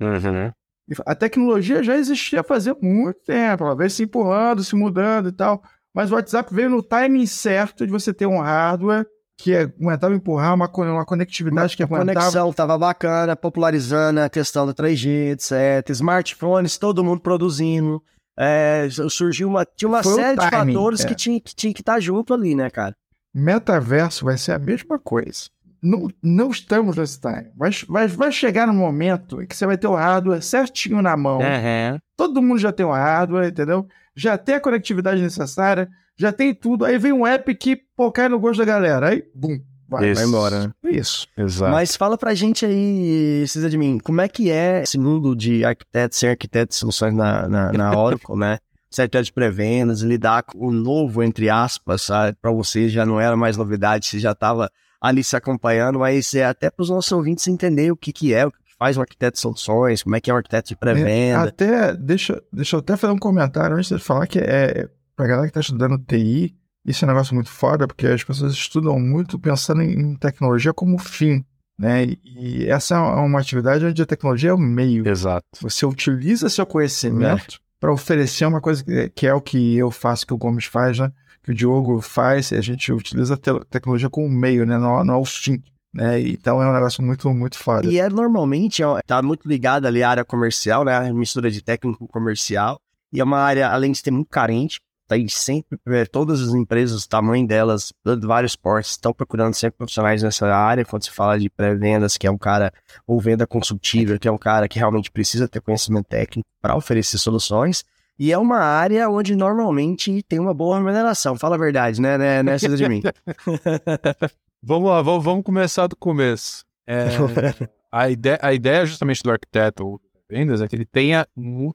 [0.90, 5.32] E A tecnologia já existia fazia muito tempo, ela veio se empurrando, se mudando e
[5.32, 5.62] tal.
[5.94, 9.06] Mas o WhatsApp veio no timing certo de você ter um hardware
[9.40, 12.20] que aguentava empurrar uma, uma conectividade que a aguentava.
[12.20, 15.90] conexão tava bacana, popularizando a questão do 3G, etc.
[15.90, 18.04] Smartphones, todo mundo produzindo.
[18.38, 21.08] É, surgiu uma, tinha uma Foi série de timing, fatores é.
[21.08, 22.96] que tinha que tinha que estar junto ali, né, cara?
[23.34, 25.50] Metaverso vai ser a mesma coisa.
[25.82, 27.52] Não, não estamos nesse time.
[27.56, 31.16] Vai, vai, vai chegar no momento em que você vai ter o hardware certinho na
[31.16, 31.42] mão.
[31.42, 31.98] É.
[32.18, 33.88] Todo mundo já tem o hardware, entendeu?
[34.20, 36.84] Já tem a conectividade necessária, já tem tudo.
[36.84, 39.10] Aí vem um app que, pô, cai no gosto da galera.
[39.10, 40.72] Aí, bum, vai, vai embora, né?
[40.84, 41.26] Isso.
[41.38, 41.72] Exato.
[41.72, 45.64] Mas fala pra gente aí, Cisa de mim, como é que é esse mundo de
[45.64, 48.58] arquiteto, ser arquiteto de soluções na, na, na Oracle, né?
[48.92, 52.38] Ser arquiteto de pré-vendas, lidar com o novo, entre aspas, sabe?
[52.42, 56.44] Pra você já não era mais novidade, você já tava ali se acompanhando, mas é
[56.44, 59.42] até pros nossos ouvintes entender o que que é, o que faz um arquiteto de
[59.42, 61.44] soluções, como é que é um arquiteto de É, pré-venda.
[61.44, 65.48] até, deixa, deixa eu até fazer um comentário antes de falar que é, pra galera
[65.48, 66.56] que tá estudando TI,
[66.86, 70.98] isso é um negócio muito foda, porque as pessoas estudam muito pensando em, tecnologia como
[70.98, 71.44] fim,
[71.78, 72.06] né?
[72.24, 75.08] E, essa é uma atividade onde a tecnologia é o meio.
[75.08, 75.46] Exato.
[75.62, 80.26] Você utiliza seu conhecimento para oferecer uma coisa que, que é o que eu faço,
[80.26, 81.12] que o Gomes faz, né?
[81.44, 84.78] Que o Diogo faz, e a gente utiliza a te- tecnologia como meio, né?
[84.78, 85.62] Não, não é o fim.
[85.94, 86.22] Né?
[86.22, 87.88] Então é um negócio muito, muito foda.
[87.88, 90.96] E é normalmente, ó, tá muito ligado ali à área comercial, né?
[90.96, 92.80] A mistura de técnico com comercial.
[93.12, 96.54] E é uma área, além de ser muito carente, tá aí sempre, é, todas as
[96.54, 100.86] empresas, o tamanho delas, de vários portes, estão procurando sempre profissionais nessa área.
[100.86, 102.72] Quando se fala de pré-vendas, que é um cara,
[103.08, 107.18] ou venda consultiva, que é um cara que realmente precisa ter conhecimento técnico para oferecer
[107.18, 107.84] soluções.
[108.20, 111.38] E é uma área onde normalmente tem uma boa remuneração.
[111.38, 113.02] Fala a verdade, né, né, né de mim?
[114.62, 116.66] Vamos lá, vamos, vamos começar do começo.
[116.88, 117.08] É,
[117.92, 120.00] a, ideia, a ideia justamente do arquiteto
[120.30, 121.28] vendas é que ele tenha,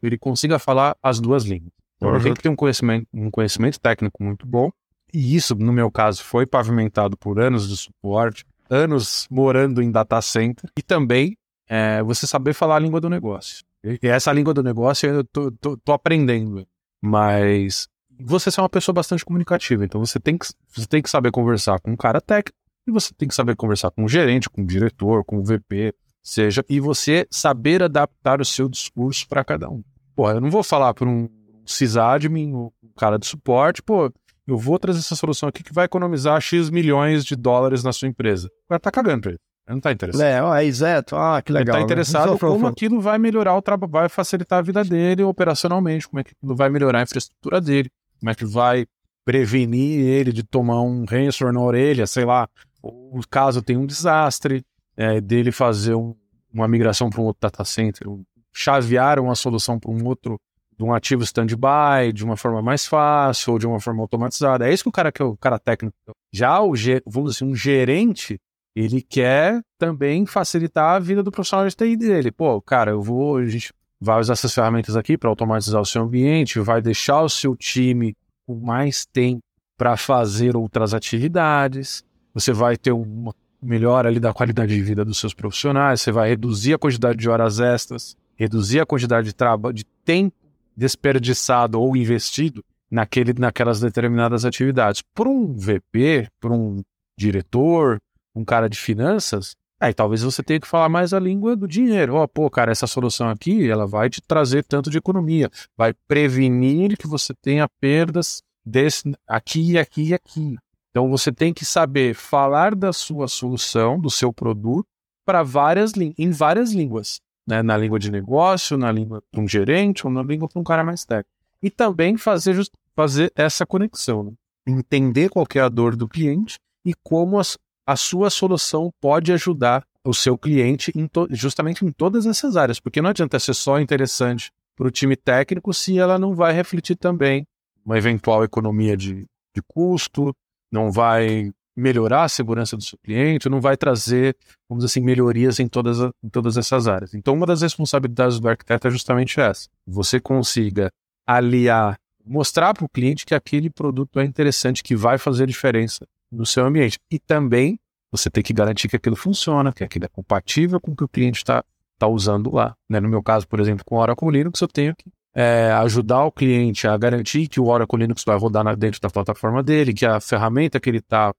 [0.02, 1.72] ele consiga falar as duas línguas.
[1.96, 2.24] Então, ele Uhum.
[2.24, 4.70] tem que ter um conhecimento, um conhecimento técnico muito bom.
[5.12, 10.20] E isso, no meu caso, foi pavimentado por anos de suporte, anos morando em data
[10.20, 11.36] center e também
[11.68, 13.64] é, você saber falar a língua do negócio.
[13.84, 16.66] E essa língua do negócio eu tô, tô- tô aprendendo,
[17.02, 17.86] mas
[18.20, 21.78] você é uma pessoa bastante comunicativa, então você tem que, você tem que saber conversar
[21.80, 24.66] com um cara técnico e você tem que saber conversar com o gerente, com o
[24.66, 29.82] diretor, com o VP, seja, e você saber adaptar o seu discurso para cada um.
[30.14, 31.28] Pô, eu não vou falar para um
[31.66, 34.12] sysadmin, um cara de suporte, pô,
[34.46, 38.08] eu vou trazer essa solução aqui que vai economizar X milhões de dólares na sua
[38.08, 38.48] empresa.
[38.66, 39.40] O cara tá cagando pra ele.
[39.66, 40.22] Ele não tá interessado.
[40.22, 41.16] é, ó, é exato.
[41.16, 41.74] Ah, que Ele legal.
[41.74, 41.84] tá né?
[41.84, 46.20] interessado fala, como aquilo vai melhorar o trabalho, vai facilitar a vida dele operacionalmente, como
[46.20, 48.84] é que aquilo vai melhorar a infraestrutura dele, como é que vai
[49.24, 52.46] prevenir ele de tomar um ransomware na orelha, sei lá,
[52.84, 54.64] ou caso tenha um desastre,
[54.96, 56.14] é, dele fazer um-
[56.52, 58.06] uma migração para um outro data center,
[58.52, 60.38] chavear uma solução para um outro,
[60.76, 64.68] de um ativo stand-by, de uma forma mais fácil ou de uma forma automatizada.
[64.68, 65.96] É isso que o cara quer, o cara técnico.
[66.32, 66.72] Já o,
[67.06, 68.38] vamos dizer, assim, um gerente,
[68.74, 72.32] ele quer também facilitar a vida do profissional de TI dele.
[72.32, 76.02] Pô, cara, eu vou, a gente vai usar essas ferramentas aqui para automatizar o seu
[76.02, 78.16] ambiente, vai deixar o seu time
[78.46, 79.40] com mais tempo
[79.76, 82.04] para fazer outras atividades.
[82.34, 86.28] Você vai ter uma melhora ali da qualidade de vida dos seus profissionais, você vai
[86.28, 90.36] reduzir a quantidade de horas extras, reduzir a quantidade de trabalho, de tempo
[90.76, 95.02] desperdiçado ou investido naquele, naquelas determinadas atividades.
[95.14, 96.82] Por um VP, por um
[97.16, 97.98] diretor,
[98.34, 102.14] um cara de finanças, aí talvez você tenha que falar mais a língua do dinheiro.
[102.14, 106.96] Ó, pô, cara, essa solução aqui, ela vai te trazer tanto de economia, vai prevenir
[106.96, 110.56] que você tenha perdas desse aqui, aqui e aqui.
[110.94, 114.86] Então você tem que saber falar da sua solução, do seu produto,
[115.26, 117.64] para várias em várias línguas, né?
[117.64, 120.84] Na língua de negócio, na língua para um gerente ou na língua para um cara
[120.84, 121.30] mais técnico.
[121.60, 122.62] E também fazer,
[122.94, 124.32] fazer essa conexão, né?
[124.68, 129.84] entender qual é a dor do cliente e como as- a sua solução pode ajudar
[130.04, 134.50] o seu cliente em justamente em todas essas áreas, porque não adianta ser só interessante
[134.76, 137.44] para o time técnico se ela não vai refletir também
[137.84, 140.34] uma eventual economia de, de custo,
[140.74, 144.36] não vai melhorar a segurança do seu cliente, não vai trazer,
[144.68, 147.14] vamos dizer assim, melhorias em todas, a- em todas essas áreas.
[147.14, 150.90] Então, uma das responsabilidades do arquiteto é justamente essa: você consiga
[151.26, 156.44] aliar, mostrar para o cliente que aquele produto é interessante, que vai fazer diferença no
[156.44, 156.98] seu ambiente.
[157.10, 157.78] E também
[158.10, 161.08] você tem que garantir que aquilo funciona, que aquilo é compatível com o que o
[161.08, 161.64] cliente está
[161.98, 162.74] tá usando lá.
[162.88, 163.00] né?
[163.00, 166.32] No meu caso, por exemplo, com o Oracle Linux, eu tenho que é, ajudar o
[166.32, 170.20] cliente a garantir que o Oracle Linux vai rodar dentro da plataforma dele, que a
[170.20, 171.34] ferramenta que ele está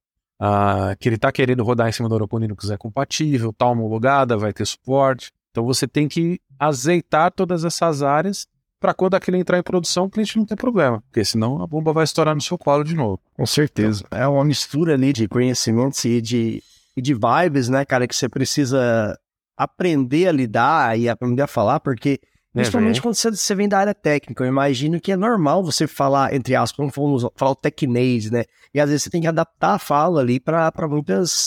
[1.00, 4.52] que ele está querendo rodar em cima do Oracle Linux é compatível, está homologada, vai
[4.52, 5.32] ter suporte.
[5.50, 8.46] Então você tem que azeitar todas essas áreas
[8.78, 11.94] para quando aquilo entrar em produção, o cliente não ter problema, porque senão a bomba
[11.94, 13.20] vai estourar no seu colo de novo.
[13.34, 14.04] Com certeza.
[14.12, 16.62] É uma mistura ali de conhecimentos e de,
[16.96, 19.18] e de vibes, né, cara, que você precisa
[19.58, 22.20] aprender a lidar e aprender a falar, porque
[22.56, 23.04] principalmente velho?
[23.04, 26.56] quando você, você vem da área técnica, eu imagino que é normal você falar, entre
[26.56, 28.46] aspas, vamos falar o tecnês, né?
[28.74, 30.72] E às vezes você tem que adaptar a fala ali para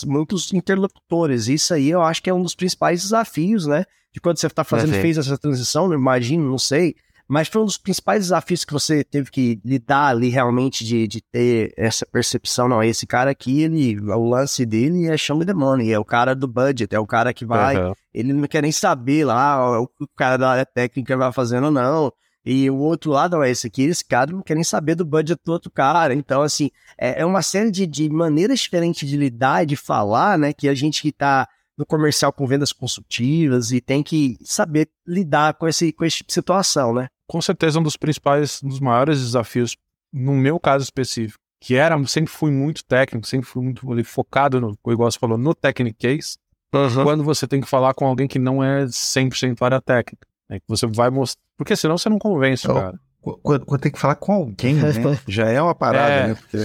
[0.06, 1.48] muitos interlocutores.
[1.48, 3.84] Isso aí eu acho que é um dos principais desafios, né?
[4.12, 5.02] De quando você está fazendo, velho.
[5.02, 6.94] fez essa transição, eu imagino, não sei,
[7.28, 11.20] Mas foi um dos principais desafios que você teve que lidar ali realmente de, de
[11.20, 12.66] ter essa percepção.
[12.66, 16.34] Não, esse cara aqui, ele, o lance dele é me the money, é o cara
[16.34, 17.76] do budget, é o cara que vai.
[17.76, 17.94] Aham.
[18.18, 21.64] Ele não quer nem saber lá o que o cara da área técnica vai fazendo
[21.64, 22.12] ou não.
[22.44, 25.40] E o outro lado, ó, esse aqui, esse cara não quer nem saber do budget
[25.44, 26.14] do outro cara.
[26.14, 30.38] Então, assim, é, é uma série de, de maneiras diferentes de lidar e de falar,
[30.38, 30.52] né?
[30.52, 31.46] Que a gente que tá
[31.76, 36.28] no comercial com vendas consultivas e tem que saber lidar com esse, com esse tipo
[36.28, 37.08] de situação, né?
[37.28, 39.76] com certeza um dos principais, um dos maiores desafios,
[40.10, 44.76] no meu caso específico, que era, sempre fui muito técnico, sempre fui muito focado, no,
[44.88, 46.38] igual você falou, no technic case,
[46.70, 50.26] quando você tem que falar com alguém que não é 100% área técnica.
[50.48, 51.40] Né, que você vai mostrar.
[51.56, 52.98] Porque senão você não convence o cara.
[53.20, 54.90] Qu- Quando, quando tem que falar com alguém, né?
[55.26, 56.26] Já é uma parada, É.
[56.28, 56.34] né?
[56.36, 56.56] Porque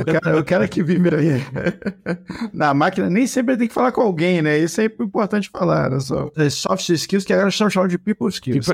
[0.00, 1.42] o cara, o cara que vive aí
[2.52, 4.58] na máquina nem sempre tem que falar com alguém, né?
[4.58, 5.90] Isso é importante falar.
[5.90, 5.98] Né?
[6.00, 8.66] Só, soft skills que agora estão chamando de people skills.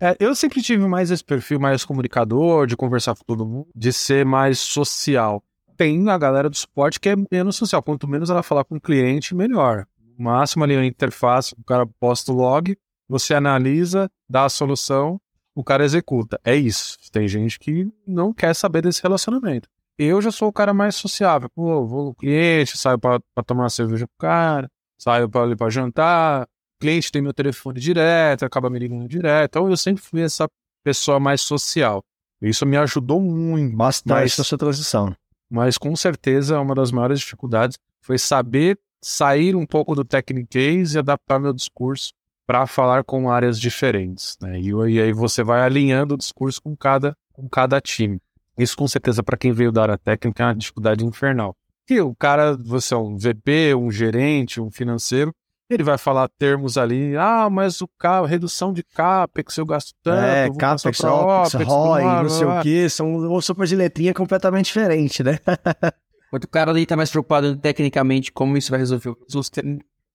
[0.00, 3.92] É, eu sempre tive mais esse perfil mais comunicador, de conversar com todo mundo, de
[3.92, 5.42] ser mais social.
[5.78, 7.80] Tem a galera do suporte que é menos social.
[7.82, 9.86] Quanto menos ela falar com o cliente, melhor.
[10.18, 12.76] O máximo ali a interface, o cara posta o log,
[13.08, 15.20] você analisa, dá a solução,
[15.54, 16.38] o cara executa.
[16.44, 16.98] É isso.
[17.12, 19.68] Tem gente que não quer saber desse relacionamento.
[19.96, 21.48] Eu já sou o cara mais sociável.
[21.54, 24.68] Pô, vou no cliente, saio pra, pra tomar uma cerveja com o cara,
[24.98, 26.46] saio pra, ali pra jantar,
[26.80, 29.50] cliente tem meu telefone direto, acaba me ligando direto.
[29.50, 30.48] Então eu sempre fui essa
[30.84, 32.02] pessoa mais social.
[32.42, 35.14] Isso me ajudou muito, Bastante Mas- nessa transição.
[35.50, 40.96] Mas com certeza uma das maiores dificuldades foi saber sair um pouco do technic case
[40.96, 42.12] e adaptar meu discurso
[42.46, 44.36] para falar com áreas diferentes.
[44.40, 44.58] Né?
[44.58, 48.20] E, e aí você vai alinhando o discurso com cada, com cada time.
[48.56, 51.54] Isso com certeza para quem veio da área técnica é uma dificuldade infernal.
[51.86, 55.32] Que o cara, você é um VP, um gerente, um financeiro,
[55.70, 60.24] ele vai falar termos ali, ah, mas o carro, redução de CAPEX, eu gasto tanto,
[60.24, 62.60] é, vou passar CAPEX, OPEX, OPEX, ROI, blá, não sei blá.
[62.60, 65.38] o que, são sopas de letrinha completamente diferente, né?
[66.30, 69.14] O cara ali tá mais preocupado tecnicamente como isso vai resolver.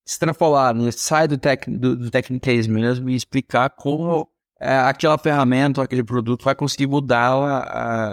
[0.06, 0.92] Extrapolar, né?
[0.92, 4.28] sai do, tec, do, do technic case mesmo e explicar como
[4.60, 7.58] é, aquela ferramenta, aquele produto vai conseguir mudar a,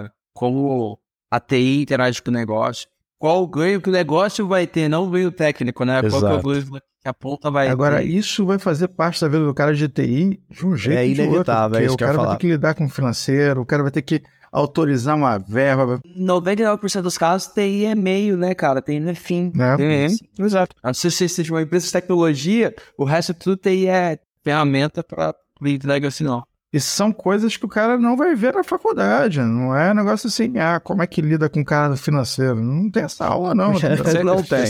[0.05, 0.99] a- como
[1.31, 2.89] a TI interage com o negócio.
[3.21, 6.01] Qual o ganho que o negócio vai ter, não o ganho técnico, né?
[6.01, 6.49] Qual que é o Exato.
[6.49, 8.07] ganho que a ponta vai Agora, ter.
[8.09, 11.11] isso vai fazer parte da vida do cara de TI de um jeito É de
[11.11, 11.25] outro.
[11.27, 13.83] inevitável, é porque isso o cara vai ter que lidar com o financeiro, o cara
[13.83, 18.83] vai ter que autorizar uma verba, 99% dos casos, TI é meio, né, cara?
[18.83, 19.53] TI não é fim.
[19.55, 19.77] né?
[19.77, 20.75] Uhum, exato.
[20.83, 24.19] A não ser que você seja uma empresa de tecnologia, o resto tudo TI é
[24.43, 26.43] ferramenta para entrega assim, não.
[26.73, 29.41] E são coisas que o cara não vai ver na faculdade.
[29.41, 32.55] Não é negócio assim, ah, como é que lida com o cara financeiro?
[32.57, 33.75] Não tem essa aula, não.
[33.75, 34.25] entendeu?
[34.25, 34.67] não tem.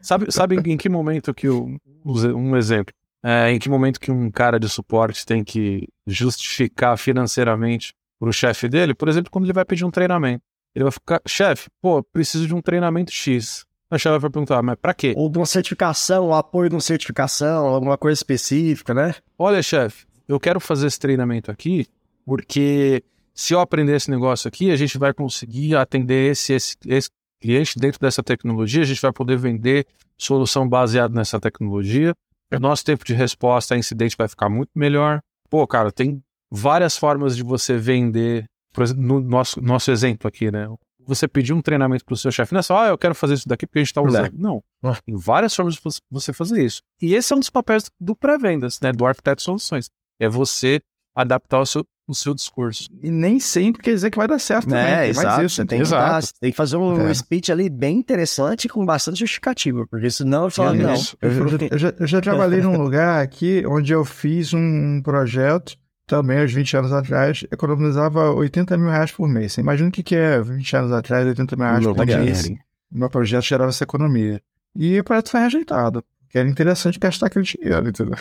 [0.00, 4.30] Sabe, sabe em que momento que o, um exemplo, é, em que momento que um
[4.30, 8.94] cara de suporte tem que justificar financeiramente para o chefe dele?
[8.94, 10.44] Por exemplo, quando ele vai pedir um treinamento.
[10.74, 13.64] Ele vai ficar, chefe, pô, preciso de um treinamento X.
[13.90, 15.14] A chefe vai perguntar, mas para quê?
[15.16, 19.14] Ou de uma certificação, um apoio de uma certificação, alguma coisa específica, né?
[19.38, 21.86] Olha, chefe, eu quero fazer esse treinamento aqui
[22.24, 23.02] porque
[23.34, 27.10] se eu aprender esse negócio aqui, a gente vai conseguir atender esse, esse, esse
[27.40, 32.14] cliente dentro dessa tecnologia, a gente vai poder vender solução baseada nessa tecnologia.
[32.52, 35.20] O nosso tempo de resposta a incidente vai ficar muito melhor.
[35.50, 38.44] Pô, cara, tem várias formas de você vender.
[38.72, 40.68] Por exemplo, no nosso, nosso exemplo aqui, né?
[41.06, 43.34] Você pedir um treinamento para o seu chefe, não é só, ah, eu quero fazer
[43.34, 44.32] isso daqui porque a gente está usando.
[44.38, 44.62] Não.
[44.82, 44.96] Ah.
[45.04, 46.80] Tem várias formas de vo- você fazer isso.
[47.02, 48.92] E esse é um dos papéis do pré-vendas, né?
[48.92, 49.90] Do arquiteto de soluções.
[50.20, 50.80] É você
[51.14, 52.88] adaptar o seu, o seu discurso.
[53.02, 54.82] E nem sempre quer dizer que vai dar certo também.
[54.82, 55.42] É, tem mais exato.
[55.44, 56.12] isso, você tem que, exato.
[56.12, 57.14] dar- você tem que fazer um É.
[57.14, 60.94] speech ali bem interessante com bastante justificativa, porque senão eu falo, não.
[60.94, 61.16] Isso.
[61.22, 66.40] Eu, eu já- eu já, trabalhei num lugar aqui onde eu fiz um projeto, também
[66.40, 69.52] aos 20 anos atrás, economizava 80 mil reais por mês.
[69.54, 72.50] Você imagina o que, que é 20 anos atrás, 80 mil reais por mês.
[72.92, 74.40] Meu projeto gerava essa economia.
[74.76, 76.04] E o projeto foi rejeitado.
[76.34, 78.18] Que era interessante gastar aquele dinheiro, entendeu?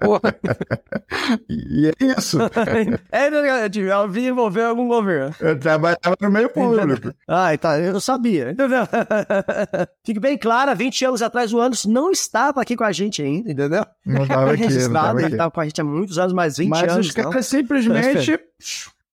[0.00, 0.34] Porra,
[1.48, 2.38] E é isso.
[3.12, 5.32] é, né, eu vim envolver algum governo.
[5.38, 7.14] Eu trabalhava no meio público.
[7.28, 8.82] Ah, tá, eu sabia, entendeu?
[10.04, 13.52] Fique bem claro, 20 anos atrás o Anderson não estava aqui com a gente ainda,
[13.52, 13.86] entendeu?
[14.04, 16.92] Não estava aqui, não ele estava com a gente há muitos anos, mais 20 Mas
[16.92, 17.06] anos.
[17.06, 17.30] os não.
[17.30, 18.40] caras simplesmente.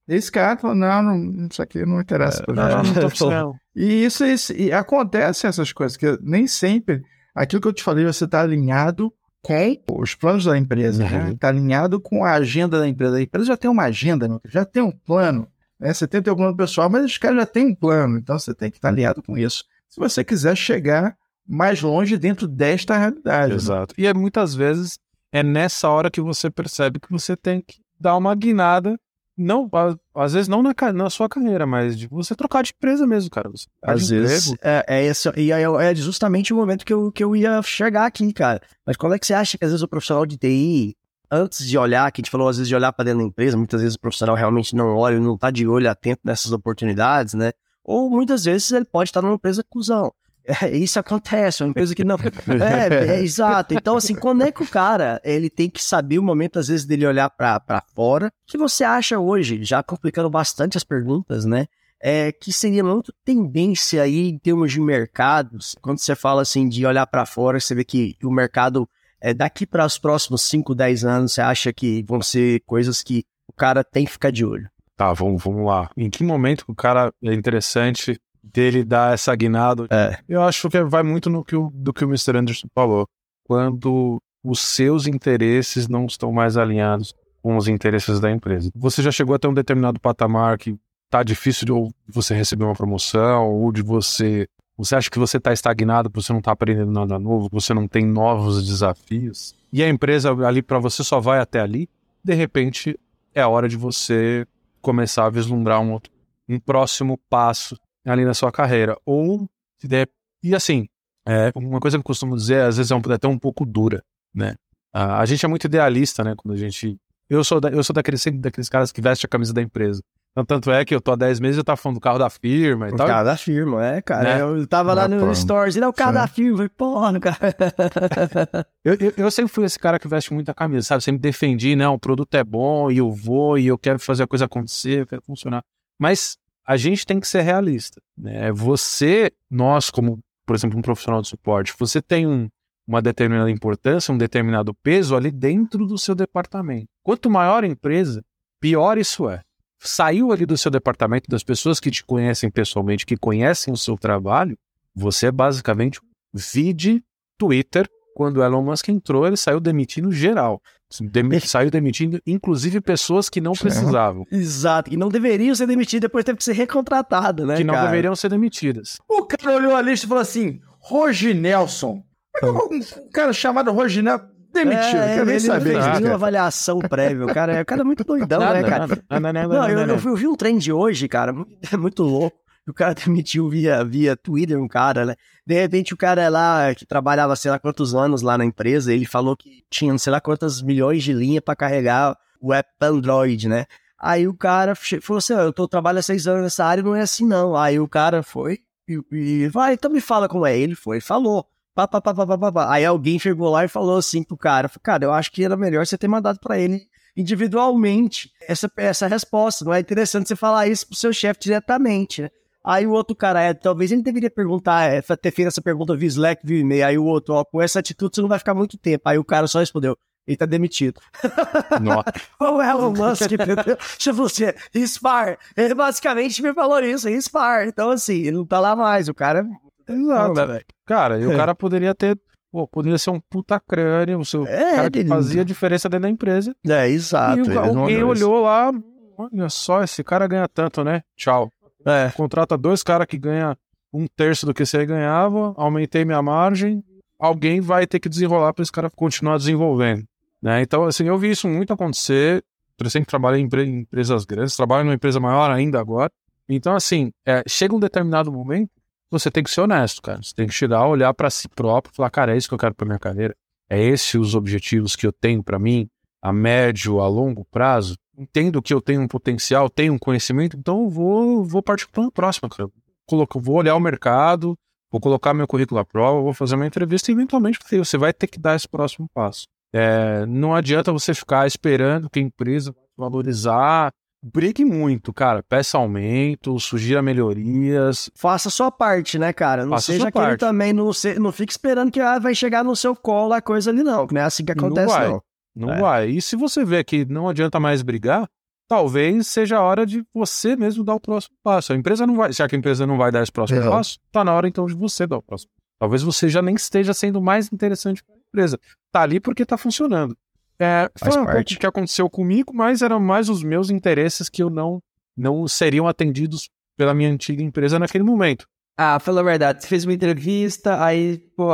[0.07, 3.55] Esse cara falou: não, não, isso aqui não interessa pra não, não tô precisando.
[3.75, 8.05] E isso, isso e acontece essas coisas, que nem sempre aquilo que eu te falei,
[8.05, 11.31] você está alinhado com os planos da empresa, Uhum.
[11.31, 13.17] Está alinhado com a agenda da empresa.
[13.17, 15.47] A empresa já tem uma agenda, já tem um plano.
[15.79, 15.93] Né?
[15.93, 18.53] Você tem o teu plano pessoal, mas os caras já têm um plano, então você
[18.53, 19.63] tem que estar alinhado com isso.
[19.89, 21.17] Se você quiser chegar
[21.47, 23.49] mais longe dentro desta realidade.
[23.49, 23.55] né?
[23.55, 23.95] Exato.
[23.97, 24.99] E é muitas vezes
[25.33, 28.97] é nessa hora que você percebe que você tem que dar uma guinada,
[29.41, 29.69] não,
[30.15, 33.49] às vezes não na, na sua carreira, mas de você trocar de empresa mesmo, cara.
[33.49, 37.23] Você Às vezes, é, é, esse, e é, é justamente o momento que eu, que
[37.23, 38.61] eu ia chegar aqui, cara.
[38.85, 40.95] Mas como é que você acha que às vezes o profissional de TI,
[41.31, 43.57] antes de olhar, que a gente falou às vezes de olhar para dentro da empresa,
[43.57, 47.51] muitas vezes o profissional realmente não olha, não tá de olho atento nessas oportunidades, né?
[47.83, 50.13] Ou muitas vezes ele pode estar numa empresa cuzão.
[50.61, 52.17] É, isso acontece, é uma empresa que não.
[52.17, 53.73] É, é, exato.
[53.73, 56.85] Então, assim, quando é que o cara ele tem que saber o momento, às vezes,
[56.85, 58.27] dele olhar pra fora?
[58.27, 61.67] O que você acha hoje, já complicando bastante as perguntas, né?
[62.03, 65.75] É que seria muito tendência aí em termos de mercados.
[65.81, 68.89] Quando você fala assim de olhar pra fora, você vê que o mercado
[69.21, 73.23] é, daqui para os próximos 5, 10 anos, você acha que vão ser coisas que
[73.47, 74.67] o cara tem que ficar de olho.
[74.97, 75.89] Tá, vamos, vamos lá.
[75.95, 79.87] Em que momento o cara é interessante dele dar essa guinada?
[79.89, 80.17] É.
[80.27, 82.37] Eu acho que vai muito no que o, do que o Mr.
[82.37, 83.07] Anderson falou.
[83.45, 88.69] Quando os seus interesses não estão mais alinhados com os interesses da empresa.
[88.75, 90.77] Você já chegou até um determinado patamar que
[91.09, 95.37] tá difícil de ou você receber uma promoção ou de você você acha que você
[95.37, 99.53] está estagnado, que você não está aprendendo nada novo, que você não tem novos desafios,
[99.71, 101.87] e a empresa ali para você só vai até ali,
[102.23, 102.99] de repente
[103.35, 104.47] é a hora de você
[104.81, 106.11] começar a vislumbrar um outro,
[106.49, 108.97] um próximo passo ali na sua carreira.
[109.05, 109.47] Ou
[109.79, 110.07] se der,
[110.43, 110.87] e assim,
[111.27, 113.65] é, uma coisa que eu costumo dizer, às vezes é, um, é até um pouco
[113.65, 114.55] dura, né?
[114.93, 116.33] A, a gente é muito idealista, né?
[116.35, 116.97] Quando a gente.
[117.29, 120.01] Eu sou, da, eu sou daqueles, daqueles caras que vestem a camisa da empresa.
[120.31, 122.17] Então, tanto é que eu tô há 10 meses e eu tava falando do carro
[122.17, 123.05] da firma e O tal.
[123.05, 124.23] cara da firma, é, cara.
[124.23, 124.41] Né?
[124.41, 125.35] Eu tava lá Ah, no pô.
[125.35, 126.15] Stories, é o cara Sim.
[126.15, 126.51] da firma.
[126.51, 127.37] Eu falei, porra, cara.
[128.83, 131.03] Eu, eu, eu sempre fui esse cara que veste muita camisa, sabe?
[131.03, 134.27] Sempre defendi, não, o produto é bom e eu vou e eu quero fazer a
[134.27, 135.61] coisa acontecer, eu quero funcionar.
[135.99, 138.51] Mas a gente tem que ser realista, né?
[138.51, 142.47] Você, nós, como, por exemplo, um profissional de suporte, você tem um,
[142.87, 146.87] uma determinada importância, um determinado peso ali dentro do seu departamento.
[147.03, 148.23] Quanto maior a empresa,
[148.59, 149.41] pior isso é.
[149.79, 153.97] Saiu ali do seu departamento, das pessoas que te conhecem pessoalmente, que conhecem o seu
[153.97, 154.55] trabalho,
[154.93, 155.99] você é basicamente
[156.33, 157.03] vide
[157.37, 160.61] Twitter, quando Elon Musk entrou, ele saiu demitindo geral.
[160.99, 164.93] Demi- saiu demitindo, inclusive, pessoas que não precisavam, Exato.
[164.93, 167.87] E não deveriam ser demitidos, depois teve que ser recontratado, né, que não cara?
[167.87, 168.97] deveriam ser demitidas.
[169.07, 172.03] O cara olhou a lista e falou assim: Rogi Nelson.
[172.43, 174.97] Um cara chamado Rogi Nelson demitido.
[174.97, 177.25] É, quero nem ele não saber fez nenhuma avaliação prévia.
[177.25, 178.79] O cara, é- o cara é muito doidão, né, cara?
[178.87, 179.93] nada, nada, nada, Não, eu, nada.
[179.93, 181.33] eu vi- eu vi um trend hoje, cara,
[181.71, 182.37] é muito louco.
[182.69, 185.15] O cara demitiu via, via Twitter um cara, né?
[185.45, 189.05] De repente o cara lá, que trabalhava sei lá quantos anos lá na empresa, ele
[189.05, 193.65] falou que tinha sei lá quantas milhões de linha pra carregar o app Android, né?
[193.99, 196.95] Aí o cara falou assim, "Ó, eu tô trabalho há seis anos nessa área, não
[196.95, 197.55] é assim não.
[197.55, 200.57] Aí o cara foi e, e vai, então me fala como é.
[200.57, 201.45] Ele foi, falou.
[201.73, 202.73] Pá, pá, pá, pá, pá, pá.
[202.73, 205.85] Aí alguém chegou lá e falou assim pro cara, cara, eu acho que era melhor
[205.85, 209.65] você ter mandado pra ele individualmente essa, essa resposta.
[209.65, 212.29] Não é interessante você falar isso pro seu chefe diretamente, né?
[212.63, 216.07] Aí o outro cara, é, talvez ele deveria perguntar, é, ter feito essa pergunta via
[216.07, 216.85] Slack, via e-mail.
[216.85, 219.01] Aí o outro, ó, com essa atitude você não vai ficar muito tempo.
[219.05, 219.97] Aí o cara só respondeu,
[220.27, 221.01] ele tá demitido.
[221.81, 222.11] Nossa.
[222.39, 223.77] O Elon Musk, entendeu?
[223.77, 224.55] Deixa você,
[224.85, 225.37] Spar.
[225.57, 227.67] Ele basicamente me falou isso, Spar.
[227.67, 229.07] Então, assim, ele não tá lá mais.
[229.07, 229.45] O cara.
[229.89, 230.33] Exato.
[230.33, 230.65] né, velho?
[230.85, 231.35] Cara, e o É.
[231.35, 232.17] cara poderia ter.
[232.51, 236.03] Pô, poderia ser um puta crânio, o seu É, cara que ele- fazia diferença dentro
[236.03, 236.53] da empresa.
[236.67, 237.39] É, exato.
[237.39, 238.25] e o, não alguém olhou isso.
[238.27, 238.71] olhou lá,
[239.17, 241.01] olha só, esse cara ganha tanto, né?
[241.15, 241.49] Tchau.
[241.85, 242.11] É.
[242.11, 243.55] Contrata dois caras que ganham
[243.93, 246.83] um terço do que você ganhava, aumentei minha margem,
[247.19, 250.05] alguém vai ter que desenrolar para esse cara continuar desenvolvendo.
[250.41, 250.61] Né?
[250.61, 252.43] Então, assim, eu vi isso muito acontecer.
[252.79, 256.11] Eu sempre trabalhei em, empre- em empresas grandes, trabalho numa empresa maior ainda agora.
[256.49, 258.71] Então, assim, é, chega um determinado momento,
[259.11, 260.21] você tem que ser honesto, cara.
[260.23, 262.73] Você tem que chegar, olhar para si próprio, falar, cara, é isso que eu quero
[262.73, 263.35] para minha carreira.
[263.69, 265.87] É esses os objetivos que eu tenho para mim,
[266.21, 267.95] a médio, a longo prazo.
[268.21, 272.05] Entendo que eu tenho um potencial, tenho um conhecimento, então eu vou, vou partir para
[272.05, 272.69] a próxima, cara.
[273.07, 274.55] Coloco, vou olhar o mercado,
[274.91, 278.27] vou colocar meu currículo à prova, vou fazer uma entrevista e eventualmente você vai ter
[278.27, 279.47] que dar esse próximo passo.
[279.73, 283.89] É, não adianta você ficar esperando que a empresa vai valorizar.
[284.23, 285.41] Brigue muito, cara.
[285.41, 288.11] Peça aumento, sugira melhorias.
[288.13, 289.63] Faça a sua parte, né, cara?
[289.63, 290.39] Não Faça seja aquele parte.
[290.39, 293.71] também, não, se, não fique esperando que ah, vai chegar no seu colo a coisa
[293.71, 294.05] ali, não.
[294.11, 295.07] Não é assim que Não acontece, vai.
[295.09, 295.23] não.
[295.55, 295.79] Não É.
[295.81, 296.09] vai.
[296.09, 298.27] E se você vê que não adianta mais brigar,
[298.67, 301.73] talvez seja a hora de você mesmo dar o próximo passo.
[301.73, 303.69] A empresa não vai, já que a empresa não vai dar esse próximo É.
[303.69, 305.51] passo, tá na hora então de você dar o próximo.
[305.79, 308.59] Talvez você já nem esteja sendo mais interessante para a empresa.
[308.91, 310.15] Tá ali porque tá funcionando.
[310.59, 311.55] É, Faz foi um pouco parte.
[311.55, 314.79] o que aconteceu comigo, mas eram mais os meus interesses que eu não
[315.17, 318.45] não seriam atendidos pela minha antiga empresa naquele momento.
[318.77, 321.49] Ah, pela verdade, você fez uma entrevista, aí, pô,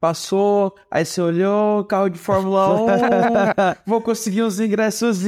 [0.00, 2.86] passou, aí você olhou, carro de Fórmula 1,
[3.86, 5.24] vou conseguir uns ingressos,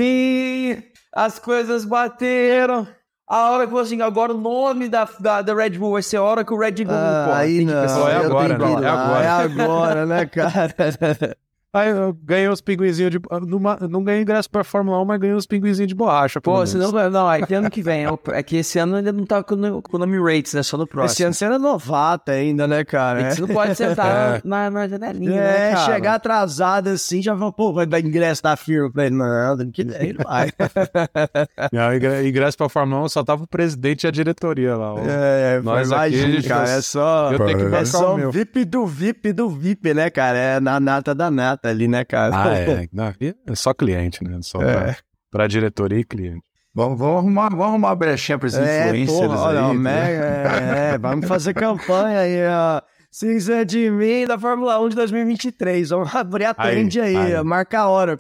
[1.13, 2.89] as coisas bateram.
[3.29, 6.17] A hora que falou assim, agora o nome da, da, da Red Bull vai ser
[6.17, 8.11] a hora que o Red Bull Ah, pô, aí que não, pensar.
[8.11, 8.65] É agora, né?
[8.65, 9.25] É agora.
[9.25, 11.37] É agora, né, cara?
[11.75, 13.19] Aí eu ganhei uns pinguinzinhos de.
[13.47, 16.39] numa- não ganhei ingresso pra Fórmula 1, mas ganhei uns pinguinzinhos de borracha.
[16.39, 18.05] Pô, senão, não, é que ano que vem.
[18.33, 20.63] É que esse ano ainda não tá com o nome Rates, né?
[20.63, 21.13] Só no próximo.
[21.15, 23.31] Esse ano você era novata ainda, né, cara?
[23.31, 25.87] Você não pode sentar na, na janelinha, né, É, cara?
[25.95, 28.89] chegar atrasado assim, já falou, pô, vai dar ingresso da firma.
[28.89, 29.93] Eu Falei, não, que não
[30.25, 30.51] vai.
[31.73, 34.95] Não, ingre- ingresso pra Fórmula 1 só tava o presidente e a diretoria lá.
[34.95, 34.99] ó.
[35.07, 37.33] É, Nós imagina, aqui, cara, é só...
[37.33, 38.31] eu tenho que É só o meu.
[38.31, 40.37] VIP do VIP do VIP, né, cara?
[40.37, 42.35] É na nata da nata ali, né, cara?
[42.35, 42.89] Ah, é.
[42.93, 44.39] Não, é só cliente, né?
[44.43, 44.73] Só É.
[44.75, 44.97] pra,
[45.31, 46.43] pra diretoria e cliente.
[46.75, 49.65] Vamos, vamos, arrumar, vamos arrumar uma brechinha pra esses É, influencers porra, olha, aí.
[49.67, 49.79] ó, né?
[49.79, 52.81] mega, é, é, vamos fazer campanha aí, ó.
[53.11, 55.91] Se quiser de mim, da Fórmula 1 de 2023.
[55.91, 57.35] Vamos abrir a Aí, trend aí, aí.
[57.35, 58.19] ó, marca a hora.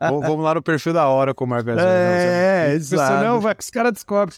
[0.00, 1.86] Vamos- Vamos lá no perfil da hora com o Marco Gasol.
[1.88, 3.24] É, exato.
[3.24, 4.36] Não, vai que os caras descobrem.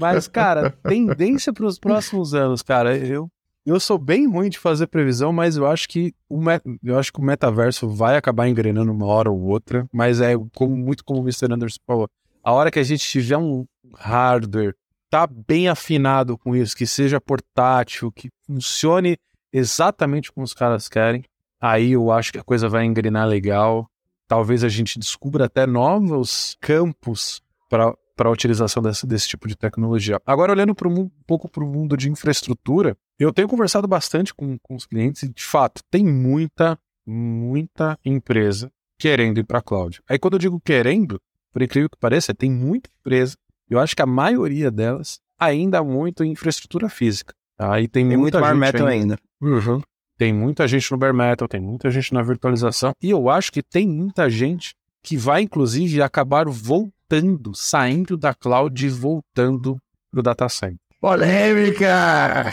[0.00, 3.30] Mas, cara, tendência para os próximos anos, cara, eu,
[3.64, 6.40] eu sou bem ruim de fazer previsão, mas eu acho que o,
[6.82, 10.76] eu acho que o metaverso vai acabar engrenando uma hora ou outra, mas é como,
[10.76, 11.52] muito como o Mr.
[11.52, 12.08] Anderson falou.
[12.42, 14.74] A hora que a gente tiver um hardware
[15.10, 19.18] tá bem afinado com isso, que seja portátil, que funcione
[19.52, 21.24] exatamente como os caras querem,
[21.60, 23.90] aí eu acho que a coisa vai engrenar legal.
[24.26, 30.20] Talvez a gente descubra até novos campos para a utilização desse, desse tipo de tecnologia.
[30.24, 34.58] Agora, olhando pro, um pouco para o mundo de infraestrutura, eu tenho conversado bastante com,
[34.58, 40.00] com os clientes e, de fato, tem muita, muita empresa querendo ir para a cloud.
[40.08, 41.20] Aí, quando eu digo querendo,
[41.52, 43.36] por incrível que pareça, tem muita empresa,
[43.68, 47.34] eu acho que a maioria delas ainda muito em infraestrutura física.
[47.56, 47.74] tá?
[47.74, 49.18] Aí tem, Tem muito muita bar gente metal ainda.
[49.40, 49.82] ainda.
[50.18, 53.62] Tem muita gente no bare metal, tem muita gente na virtualização, e eu acho que
[53.62, 59.78] tem muita gente que vai, inclusive, acabar voltando, saindo da cloud e voltando
[60.10, 60.78] pro data center.
[61.00, 62.52] Polêmica!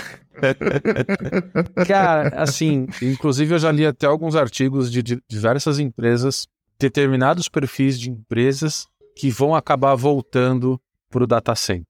[1.88, 6.48] Cara, assim, inclusive eu já li até alguns artigos de, di- diversas empresas,
[6.80, 10.80] determinados perfis de empresas que vão acabar voltando
[11.10, 11.88] pro data center.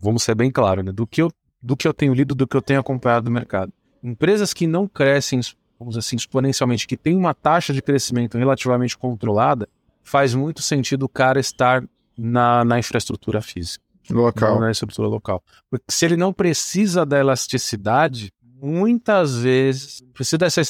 [0.00, 0.92] Vamos ser bem claros, né?
[0.92, 1.30] Do que eu,
[1.62, 3.72] do que eu tenho lido, do que eu tenho acompanhado do mercado.
[4.02, 5.40] Empresas que não crescem,
[5.78, 9.68] vamos assim, exponencialmente, que têm uma taxa de crescimento relativamente controlada,
[10.02, 11.84] faz muito sentido o cara estar
[12.16, 14.54] na, na infraestrutura física Local.
[14.54, 15.42] não na estrutura local.
[15.70, 18.32] Porque se ele não precisa da elasticidade,
[18.62, 20.62] muitas vezes precisa dessa,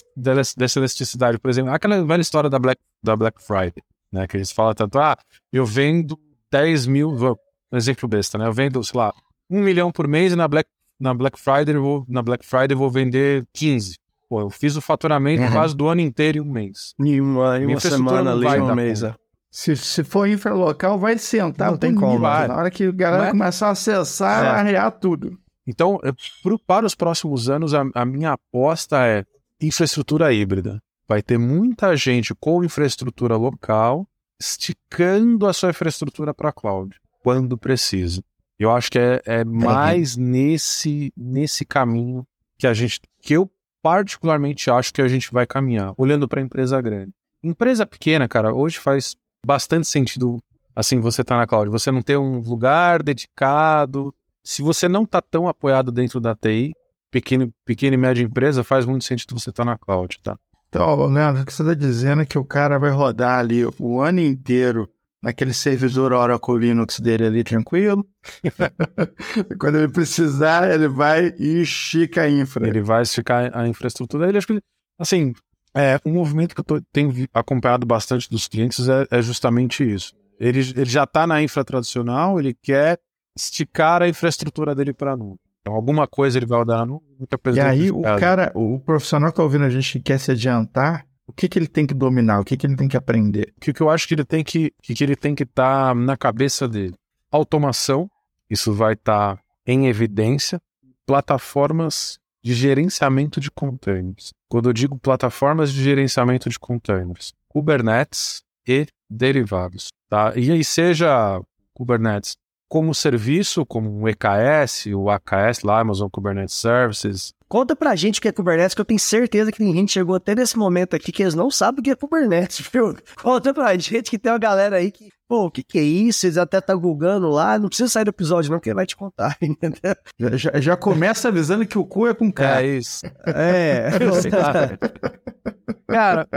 [0.56, 1.38] dessa, elasticidade.
[1.38, 4.26] Por exemplo, aquela velha história da Black, da Black Friday, né?
[4.26, 5.16] Que eles falam tanto, ah,
[5.52, 6.18] eu vendo
[6.50, 8.46] 10 mil, um exemplo besta, né?
[8.46, 9.12] Eu vendo, sei lá,
[9.48, 10.68] um milhão por mês e na Black,
[10.98, 13.96] na Black Friday eu vou, na Black Friday eu vou vender 15.
[14.28, 15.50] Pô, eu fiz o faturamento Uhum.
[15.50, 16.94] quase do ano inteiro em um mês.
[17.00, 19.16] Em uma, em uma semana ali, vai uma dar mesa.
[19.50, 22.18] Se, se for infralocal, vai sentar Não tem como.
[22.20, 23.30] Na hora que o galera é?
[23.30, 24.48] começar a acessar, É.
[24.48, 25.36] arrear tudo.
[25.66, 26.00] Então,
[26.42, 29.24] pro- para os próximos anos, a, a minha aposta é
[29.60, 30.80] infraestrutura híbrida.
[31.08, 34.06] Vai ter muita gente com infraestrutura local
[34.40, 38.22] esticando a sua infraestrutura para a cloud, quando precisa.
[38.58, 42.26] Eu acho que é, é mais nesse, nesse caminho
[42.58, 43.50] que a gente, que eu
[43.82, 47.12] particularmente acho que a gente vai caminhar, olhando para a empresa grande.
[47.42, 50.38] Empresa pequena, cara, hoje faz bastante sentido
[50.74, 51.70] assim você tá na cloud.
[51.70, 54.14] Você não ter um lugar dedicado.
[54.44, 56.72] Se você não tá tão apoiado dentro da TI,
[57.10, 60.38] pequeno, pequena e média empresa, faz muito sentido você estar na cloud, tá?
[60.68, 64.00] Então, Leandro, o que você está dizendo é que o cara vai rodar ali o
[64.00, 64.88] ano inteiro
[65.22, 68.06] naquele servidor Oracle Linux dele ali tranquilo.
[69.58, 72.66] Quando ele precisar, ele vai e estica a infra.
[72.66, 74.38] Ele vai esticar a infraestrutura dele.
[74.38, 74.60] Acho que,
[74.98, 75.34] assim,
[75.74, 80.14] é, um movimento que eu tô- tenho acompanhado bastante dos clientes é, é justamente isso.
[80.38, 82.98] Ele, ele já está na infra tradicional, ele quer
[83.36, 85.38] esticar a infraestrutura dele para nuvem.
[85.60, 88.80] Então, alguma coisa ele vai rodar na nuvem, muita coisa E aí, o cara, o
[88.80, 91.86] profissional que tá ouvindo a gente que quer se adiantar, o que, que ele tem
[91.86, 92.40] que dominar?
[92.40, 93.52] O que, que ele tem que aprender?
[93.60, 95.94] que o que eu acho que ele tem que que, que ele tem que estar
[95.94, 96.94] na cabeça dele.
[97.30, 98.10] Automação,
[98.48, 100.60] isso vai estar em evidência.
[101.06, 104.32] Plataformas de gerenciamento de containers.
[104.48, 110.32] Quando eu digo plataformas de gerenciamento de containers, Kubernetes e derivados, tá?
[110.36, 111.40] E aí seja
[111.74, 112.36] Kubernetes
[112.70, 117.34] como serviço, como o EKS, o AKS, lá, Amazon Kubernetes Services.
[117.48, 120.14] Conta pra gente o que é Kubernetes, que eu tenho certeza que tem gente chegou
[120.14, 122.94] até nesse momento aqui que eles não sabem o que é Kubernetes, viu?
[123.20, 126.26] Conta pra gente que tem uma galera aí que, pô, o que, que é isso?
[126.26, 128.94] Eles até tá googando lá, não precisa sair do episódio não, porque ele vai te
[128.96, 129.96] contar, entendeu?
[130.16, 132.62] Já, já- já começa avisando que o cu é com K.
[132.62, 133.04] isso.
[133.26, 133.88] É.
[135.90, 136.28] Cara,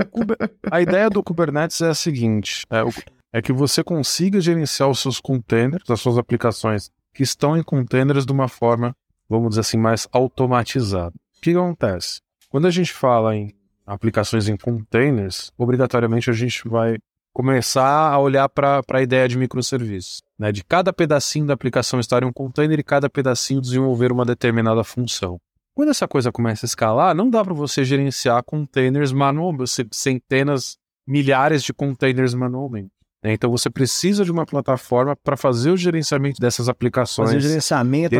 [0.72, 2.90] a ideia do Kubernetes é a seguinte: é, o-
[3.34, 8.26] é que você consiga gerenciar os seus containers, as suas aplicações que estão em containers
[8.26, 8.96] de uma forma,
[9.28, 11.16] vamos dizer assim, mais automatizada.
[11.38, 12.22] O que acontece?
[12.50, 13.52] Quando a gente fala em
[13.86, 16.98] aplicações em containers, obrigatoriamente a gente vai
[17.34, 20.52] começar a olhar para a ideia de microserviços, né?
[20.52, 24.84] de cada pedacinho da aplicação estar em um container e cada pedacinho desenvolver uma determinada
[24.84, 25.40] função.
[25.76, 30.78] Quando essa coisa começa a escalar, não dá para você gerenciar containers manualmente, centenas,
[31.08, 32.93] milhares de containers manualmente.
[33.24, 33.34] Né?
[33.34, 37.30] Então você precisa de uma plataforma para fazer o gerenciamento dessas aplicações.
[37.30, 38.16] Fazer o gerenciamento,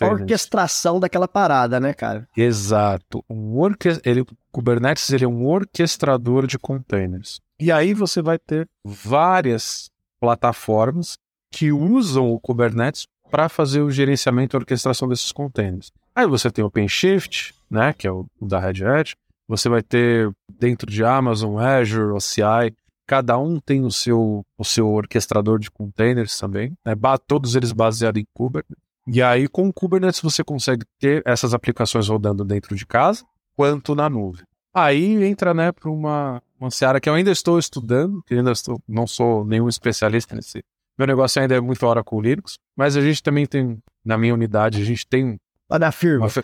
[0.00, 2.28] a orquestração daquela parada, né, cara?
[2.36, 3.24] Exato.
[3.28, 4.00] Orque...
[4.04, 7.40] ele, o Kubernetes ele é um orquestrador de containers.
[7.58, 9.90] E aí você vai ter várias
[10.20, 11.16] plataformas
[11.52, 15.90] que usam o Kubernetes para fazer o gerenciamento e orquestração desses containers.
[16.14, 19.14] Aí você tem o OpenShift, né, que é o, o da Red Hat.
[19.48, 22.72] Você vai ter dentro de Amazon, Azure, OCI.
[23.06, 26.76] Cada um tem o seu, o seu orquestrador de containers também.
[26.84, 26.94] Né,
[27.26, 28.76] todos eles baseados em Kubernetes.
[29.06, 33.22] E aí, com o Kubernetes, você consegue ter essas aplicações rodando dentro de casa,
[33.54, 34.44] quanto na nuvem.
[34.72, 38.80] Aí entra, né, para uma, uma seara que eu ainda estou estudando, que ainda estou,
[38.88, 40.64] não sou nenhum especialista nesse.
[40.98, 44.32] Meu negócio ainda é muito hora com Linux, mas a gente também tem, na minha
[44.32, 45.38] unidade, a gente tem
[45.68, 46.28] Lá na firma.
[46.28, 46.42] fe-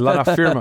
[0.00, 0.60] lá na firma,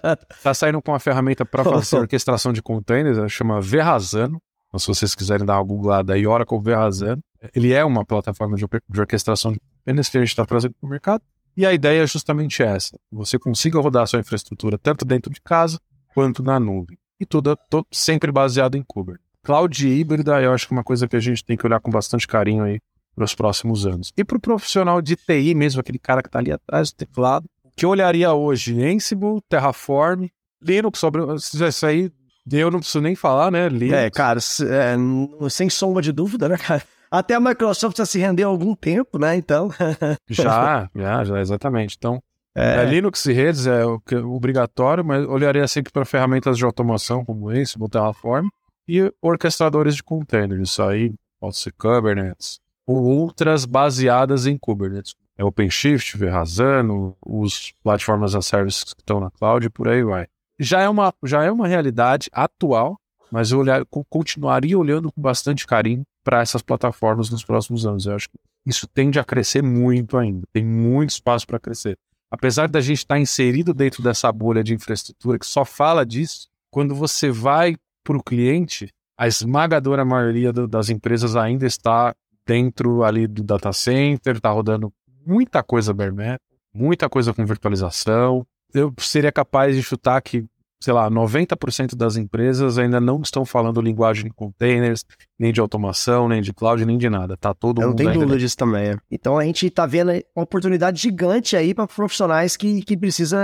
[0.42, 4.40] tá saindo com uma ferramenta para fazer orquestração de containers, ela chama Verrazano.
[4.68, 7.22] Então, se vocês quiserem dar uma googlada aí, Oracle Verrazano.
[7.54, 10.86] Ele é uma plataforma de, de orquestração de containers que a gente está trazendo para
[10.86, 11.22] o mercado.
[11.56, 15.80] E a ideia é justamente essa: você consiga rodar sua infraestrutura tanto dentro de casa
[16.14, 16.98] quanto na nuvem.
[17.18, 17.56] E tudo,
[17.90, 19.24] sempre baseado em Kubernetes.
[19.42, 21.90] Cloud híbrida, eu acho que é uma coisa que a gente tem que olhar com
[21.90, 22.80] bastante carinho aí
[23.14, 24.12] para os próximos anos.
[24.16, 27.48] E para o profissional de TI mesmo, aquele cara que está ali atrás do teclado,
[27.76, 30.28] que eu olharia hoje Ansible, Terraform,
[30.60, 32.10] Linux, sobre isso aí
[32.52, 33.68] eu não preciso nem falar, né?
[33.68, 33.92] Linux.
[33.98, 36.82] É, cara, é, sem sombra de dúvida, né, cara?
[37.10, 39.36] Até a Microsoft já se rendeu há algum tempo, né?
[39.36, 39.70] Então.
[40.28, 41.94] Já, já, já, exatamente.
[41.96, 42.20] Então,
[42.54, 42.82] É.
[42.82, 44.00] é, Linux e redes é o
[44.34, 48.48] obrigatório, mas olharia sempre para ferramentas de automação como Ansible, Terraform
[48.88, 50.70] e orquestradores de containers.
[50.70, 55.14] Isso aí pode ser Kubernetes ou outras baseadas em Kubernetes.
[55.38, 60.26] É OpenShift, Verrazano, os plataformas as service que estão na cloud e por aí vai.
[60.58, 62.98] Já é uma, já é uma realidade atual,
[63.30, 68.06] mas eu olhar, co- continuaria olhando com bastante carinho para essas plataformas nos próximos anos.
[68.06, 70.46] Eu acho que isso tende a crescer muito ainda.
[70.52, 71.96] Tem muito espaço para crescer.
[72.30, 76.94] Apesar da gente estar inserido dentro dessa bolha de infraestrutura que só fala disso, quando
[76.94, 78.88] você vai para o cliente,
[79.18, 82.14] a esmagadora maioria do- das empresas ainda está
[82.46, 84.92] dentro ali do data center, está rodando
[85.24, 86.38] muita coisa bare metal,
[86.74, 88.46] muita coisa com virtualização.
[88.72, 90.44] Eu seria capaz de chutar que,
[90.80, 95.04] sei lá, 90% das empresas ainda não estão falando linguagem de containers,
[95.38, 97.36] nem de automação, nem de cloud, nem de nada.
[97.36, 98.90] Tá todo Eu não mundo tenho ainda dúvida disso também.
[98.90, 98.96] é.
[99.10, 103.38] Então a gente tá vendo uma oportunidade gigante aí para profissionais que, que precisa,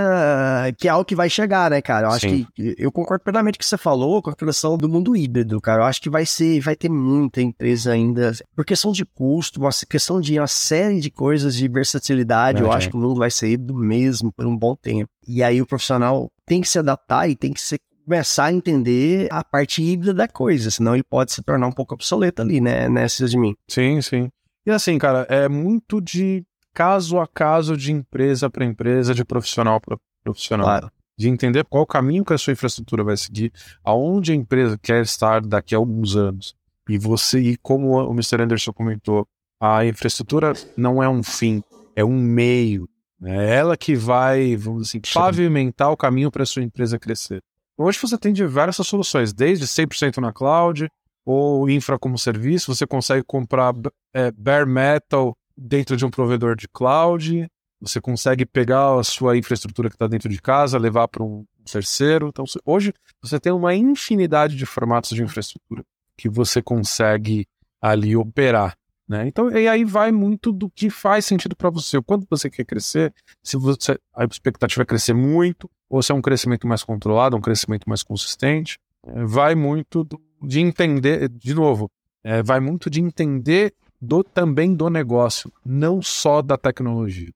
[0.79, 2.07] que é algo que vai chegar, né, cara?
[2.07, 2.47] Eu acho Sim.
[2.55, 5.61] que eu concordo plenamente com o que você falou com a criação do mundo híbrido,
[5.61, 5.83] cara.
[5.83, 9.71] Eu acho que vai ser, vai ter muita empresa ainda por questão de custo, uma
[9.89, 12.61] questão de uma série de coisas de versatilidade.
[12.63, 12.77] Eu É.
[12.77, 15.09] acho que o mundo vai ser híbrido mesmo por um bom tempo.
[15.27, 19.29] E aí o profissional tem que se adaptar e tem que se começar a entender
[19.31, 23.09] a parte híbrida da coisa, senão ele pode se tornar um pouco obsoleto ali, né,
[23.09, 23.55] Cisa de mim.
[23.69, 24.29] Sim, sim.
[24.67, 29.81] E assim, cara, é muito de caso a caso, de empresa para empresa, de profissional
[29.81, 30.67] para profissional.
[30.67, 30.91] Claro.
[31.17, 33.53] De entender qual caminho que a sua infraestrutura vai seguir,
[33.85, 36.55] aonde a empresa quer estar daqui a alguns anos.
[36.89, 38.43] E você, e como o Mr.
[38.43, 39.27] Anderson comentou,
[39.61, 41.63] a infraestrutura não é um fim,
[41.95, 42.89] é um meio.
[43.25, 47.41] É ela que vai, vamos dizer assim, pavimentar o caminho para a sua empresa crescer.
[47.79, 50.89] Hoje você tem diversas soluções, desde 100% na cloud,
[51.25, 53.73] ou infra como serviço, você consegue comprar
[54.15, 57.47] é, bare metal dentro de um provedor de cloud,
[57.81, 62.29] você consegue pegar a sua infraestrutura que está dentro de casa, levar para um terceiro.
[62.29, 65.83] Então, hoje você tem uma infinidade de formatos de infraestrutura
[66.17, 67.47] que você consegue
[67.81, 68.77] ali operar.
[69.13, 69.29] Né?
[69.29, 71.99] Então, e aí vai muito do que faz sentido para você.
[71.99, 76.15] O Quanto você quer crescer, se você, a expectativa é crescer muito, ou se é
[76.15, 81.53] um crescimento mais controlado, um crescimento mais consistente, é, vai muito do- de entender, de
[81.53, 81.91] novo,
[82.25, 87.29] é, vai muito de entender do, também do negócio, não só da tecnologia.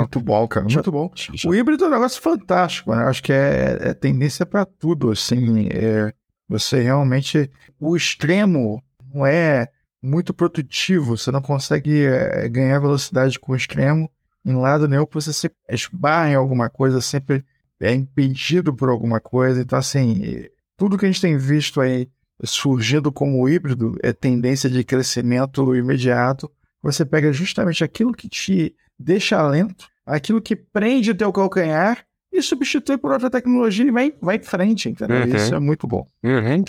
[0.00, 0.66] Muito bom, cara.
[0.80, 1.10] Muito bom.
[1.48, 3.04] O híbrido é um negócio fantástico, né?
[3.04, 5.66] Acho que é, é tendência para tudo, assim.
[5.72, 6.12] É,
[6.46, 7.50] você realmente.
[7.80, 9.66] O extremo não é
[10.02, 14.10] muito produtivo, você não consegue é, ganhar velocidade com o extremo
[14.44, 17.44] em lado nenhum, você se esbarra em alguma coisa, sempre
[17.80, 19.60] é impedido por alguma coisa.
[19.60, 20.44] Então, assim,
[20.76, 22.08] tudo que a gente tem visto aí
[22.44, 26.50] surgindo como híbrido é tendência de crescimento imediato.
[26.82, 32.42] Você pega justamente aquilo que te deixa lento, aquilo que prende o teu calcanhar e
[32.42, 35.18] substitui por outra tecnologia e vai, vai em frente, entendeu?
[35.18, 35.36] Uhum.
[35.36, 36.06] Isso é muito bom.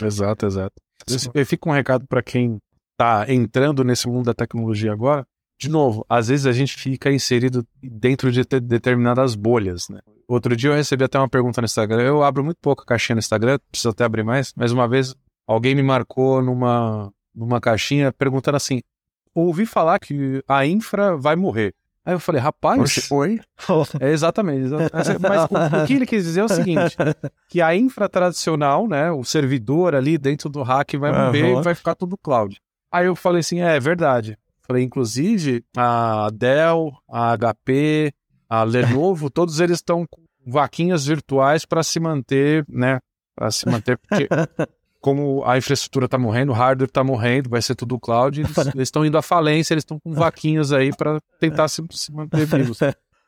[0.06, 0.76] Exato, exato.
[1.34, 2.60] Eu fico um recado para quem
[3.04, 5.26] tá entrando nesse mundo da tecnologia agora.
[5.60, 10.00] De novo, às vezes a gente fica inserido dentro de te- determinadas bolhas, né?
[10.28, 12.02] Outro dia eu recebi até uma pergunta no Instagram.
[12.02, 15.16] Eu abro muito pouco a caixinha no Instagram, preciso até abrir mais, mas uma vez
[15.48, 18.82] alguém me marcou numa, numa caixinha perguntando assim:
[19.34, 21.74] ouvi falar que a infra vai morrer.
[22.06, 23.40] Aí eu falei, rapaz, Oi?
[24.02, 24.66] é exatamente.
[24.66, 24.90] exa-
[25.22, 26.98] Mas o, o que ele quis dizer é o seguinte:
[27.48, 31.62] que a infra tradicional, né, o servidor ali dentro do hack vai morrer Aham.
[31.62, 32.60] e vai ficar tudo cloud.
[32.94, 34.38] Aí eu falei assim: é, é verdade.
[34.66, 38.14] Falei, inclusive, a Dell, a HP,
[38.48, 43.00] a Lenovo, todos eles estão com vaquinhas virtuais para se manter, né?
[43.36, 44.30] Para se manter, porque
[45.02, 48.56] como a infraestrutura tá morrendo, o hardware tá morrendo, vai ser tudo cloud, eles
[48.88, 52.80] estão indo à falência, eles estão com vaquinhas aí para tentar se, se manter vivos.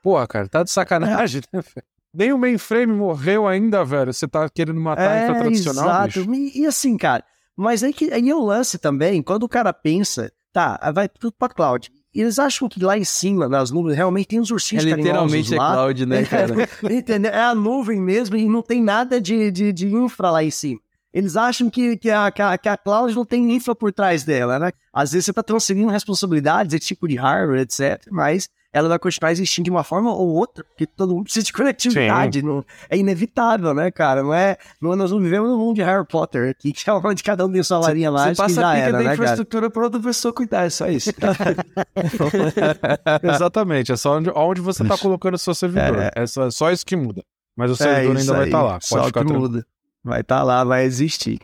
[0.01, 1.87] Porra, cara, tá de sacanagem, né, velho?
[2.13, 4.13] Nem o mainframe morreu ainda, velho.
[4.13, 6.29] Você tá querendo matar a infra tradicional, É, exato.
[6.29, 6.33] bicho?
[6.33, 7.25] E, e assim, cara,
[7.55, 11.33] mas aí, que, aí é o lance também, quando o cara pensa, tá, vai tudo
[11.37, 11.91] pra cloud.
[12.13, 15.57] Eles acham que lá em cima, nas nuvens, realmente tem uns É ursinhos literalmente é
[15.57, 15.73] carinhosos lá.
[15.73, 16.55] cloud, né, cara?
[16.89, 17.31] Entendeu?
[17.31, 20.79] É a nuvem mesmo e não tem nada de, de, de infra lá em cima.
[21.13, 24.23] Eles acham que, que, a, que, a, que a cloud não tem infra por trás
[24.23, 24.71] dela, né?
[24.93, 28.05] Às vezes você está transferindo responsabilidades, esse tipo de hardware, etc.
[28.11, 31.53] Mas ela vai continuar existindo de uma forma ou outra, porque todo mundo precisa de
[31.53, 32.41] conectividade.
[32.41, 34.21] Não, é inevitável, né, cara?
[34.21, 37.23] Não é, não, nós não vivemos no mundo de Harry Potter aqui, que é onde
[37.23, 39.69] cada um tem sua larinha Você mágica e passa a pica era, da né, infraestrutura
[39.69, 41.09] para outra pessoa cuidar, é só isso.
[43.23, 46.01] Exatamente, é só onde, onde você tá colocando o seu servidor.
[46.01, 46.11] É.
[46.13, 47.23] É, só, só isso que muda.
[47.55, 48.77] Mas o servidor isso ainda vai estar lá.
[48.81, 49.65] Só Pode ficar que muda.
[50.03, 51.39] Vai estar lá, vai existir.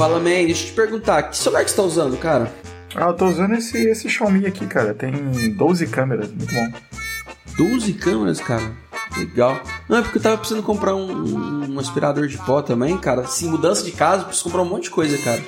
[0.00, 2.50] Fala, man, deixa eu te perguntar, que celular que você tá usando, cara?
[2.94, 4.94] Ah, eu tô usando esse, esse Xiaomi aqui, cara.
[4.94, 5.12] Tem
[5.52, 6.72] 12 câmeras, muito bom.
[7.58, 8.72] 12 câmeras, cara.
[9.18, 9.60] Legal.
[9.90, 13.20] Não, é porque eu tava precisando comprar um, um aspirador de pó também, cara.
[13.20, 15.38] Assim, mudança de casa, preciso comprar um monte de coisa, cara.
[15.38, 15.44] O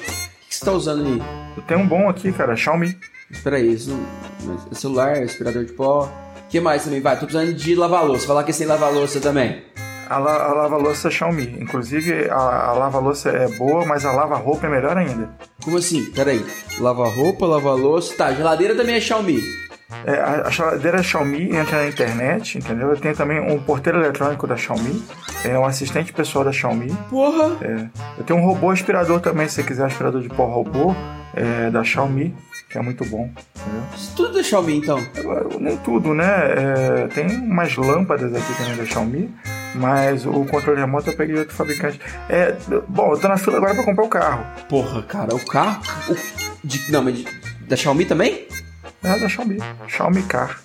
[0.47, 1.23] que você tá usando aí?
[1.57, 2.99] Eu tenho um bom aqui, cara, Xiaomi.
[3.31, 3.99] Espera aí, isso
[4.45, 4.59] não...
[4.71, 6.13] é celular, aspirador de pó.
[6.45, 7.01] O que mais também?
[7.01, 8.27] Vai, tô precisando de lavar louça.
[8.27, 9.72] Falar que esse tem lavar louça também.
[10.09, 11.57] A, la- a lava-louça é Xiaomi.
[11.61, 12.35] Inclusive, a,
[12.69, 15.31] a lava-louça é boa, mas a lava-roupa é melhor ainda.
[15.65, 16.05] Como assim?
[16.11, 16.45] Pera aí.
[16.79, 18.15] Lava roupa, lava louça.
[18.17, 19.41] Tá, geladeira também é Xiaomi.
[20.07, 22.89] É, a, a geladeira é Xiaomi entra na internet, entendeu?
[22.91, 25.03] Eu tenho também um porteiro eletrônico da Xiaomi.
[25.45, 26.91] É um assistente pessoal da Xiaomi.
[27.11, 27.57] Porra!
[27.63, 27.87] É,
[28.19, 30.95] eu tenho um robô aspirador também, se você quiser aspirador de pó robô,
[31.35, 32.35] é, da Xiaomi,
[32.73, 33.31] que é muito bom.
[33.55, 33.83] Entendeu?
[33.95, 34.99] Isso tudo é Xiaomi, então.
[35.61, 36.25] Nem tudo, né?
[36.25, 39.35] É, tem umas lâmpadas aqui também da Xiaomi,
[39.75, 42.01] mas o controle remoto eu peguei de outro fabricante.
[42.31, 42.57] É,
[42.89, 44.47] bom, eu tô na fila agora pra comprar o carro.
[44.69, 45.83] Porra, cara, o carro...
[46.09, 46.17] O...
[46.67, 46.91] De...
[46.91, 47.27] Não, mas de...
[47.69, 48.49] da Xiaomi também?
[49.05, 49.59] É da Xiaomi.
[49.87, 50.59] Xiaomi Car.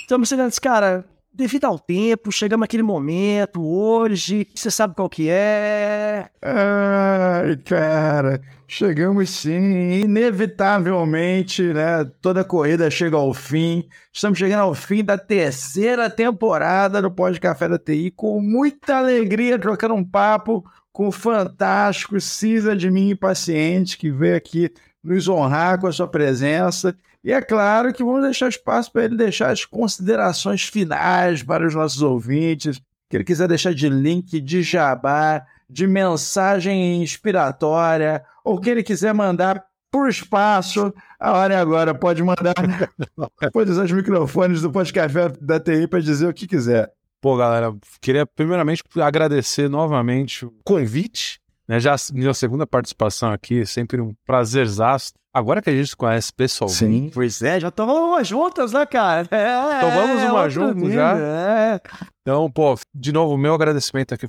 [0.00, 1.04] Estamos chegando, cara,
[1.34, 6.28] devido ao tempo, chegamos àquele momento, hoje, você sabe qual que é.
[6.40, 12.04] Ai, cara, chegamos sim, inevitavelmente, né?
[12.22, 13.88] Toda corrida chega ao fim.
[14.12, 19.58] Estamos chegando ao fim da terceira temporada do Pós Café da TI, com muita alegria,
[19.58, 24.70] trocando um papo com o fantástico Cisa de mim impaciente, que veio aqui
[25.02, 26.96] nos honrar com a sua presença.
[27.24, 31.74] E é claro que vamos deixar espaço para ele deixar as considerações finais para os
[31.74, 38.68] nossos ouvintes, que ele quiser deixar de link, de jabá, de mensagem inspiratória, ou que
[38.68, 41.94] ele quiser mandar por espaço, a hora é agora.
[41.94, 42.52] Pode mandar,
[43.52, 46.92] pode usar os microfones do podcast da TI para dizer o que quiser.
[47.22, 51.78] Pô, galera, queria primeiramente agradecer novamente o convite, né?
[51.80, 55.12] Já a minha segunda participação aqui, sempre um prazerzaço.
[55.32, 59.26] Agora que a gente se conhece pessoalmente, Pois é, já tomamos juntas, né, cara?
[59.32, 61.18] É, Tomamos uma outro junto já?
[61.18, 61.80] É.
[62.22, 64.28] Então, pô, de novo, meu agradecimento aqui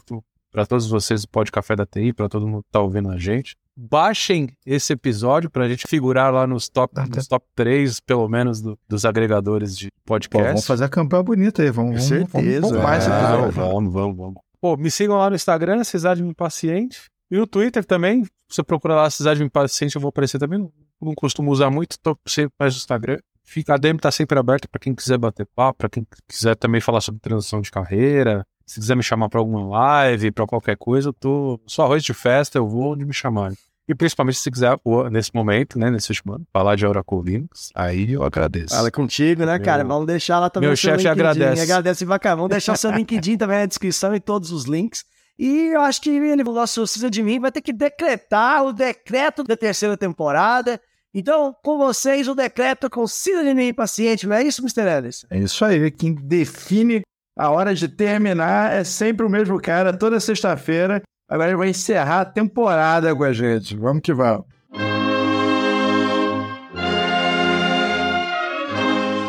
[0.52, 3.18] para todos vocês do Pod Café da TI, para todo mundo que tá ouvindo a
[3.18, 3.56] gente.
[3.78, 7.18] baixem esse episódio pra gente figurar lá nos top, Tá, tá.
[7.18, 10.48] nos top 3, pelo menos, do- dos agregadores de Pô, podcast.
[10.48, 11.70] vamos fazer a campanha bonita aí.
[11.70, 12.62] Vamos, Com vamos, certeza.
[12.62, 13.52] vamos Ah, episódio.
[13.52, 14.36] vamos, vamos, vamos.
[14.62, 17.04] Pô, me sigam lá no Instagram, Cidade Impaciente.
[17.32, 18.24] E no Twitter também.
[18.50, 20.60] Você procurar lá Cidade Impaciente, eu vou aparecer também.
[20.60, 20.72] Não,
[21.02, 23.18] não costumo usar muito, tô sempre mais no Instagram.
[23.44, 26.82] Fica, a DM tá sempre aberta pra quem quiser bater papo, pra quem quiser também
[26.82, 28.46] falar sobre transição de carreira.
[28.66, 31.60] Se quiser me chamar pra alguma live, pra qualquer coisa, eu tô.
[31.68, 33.56] Sou arroz de festa, eu vou onde me chamarem.
[33.88, 34.76] E principalmente se quiser,
[35.12, 38.74] nesse momento, né, nesse último ano, falar de Oracle Linux, aí eu agradeço.
[38.74, 39.84] Fala contigo, né, Meu- cara?
[39.84, 41.20] Vamos deixar lá também meu o seu chefe LinkedIn.
[41.22, 41.62] agradece.
[41.62, 42.36] Agradece bacana.
[42.38, 45.06] Vamos deixar o seu LinkedIn também na descrição e todos os links.
[45.38, 48.72] E eu acho que ele, o nosso Cisa de mim vai ter que decretar o
[48.72, 50.80] decreto da terceira temporada.
[51.14, 54.82] Então, com vocês, o decreto com Cisa de mim paciente, não é isso, Mr.
[54.90, 55.26] Ellis?
[55.30, 55.92] É isso aí.
[55.92, 57.02] Quem define
[57.38, 61.02] a hora de terminar é sempre o mesmo cara, toda sexta-feira.
[61.30, 63.76] Agora ele vai encerrar a temporada com a gente.
[63.76, 64.46] Vamos que vamos.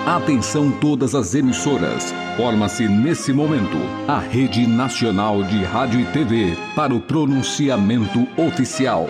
[0.07, 2.15] Atenção todas as emissoras.
[2.37, 3.77] Forma-se nesse momento
[4.07, 9.09] a Rede Nacional de Rádio e TV para o pronunciamento oficial.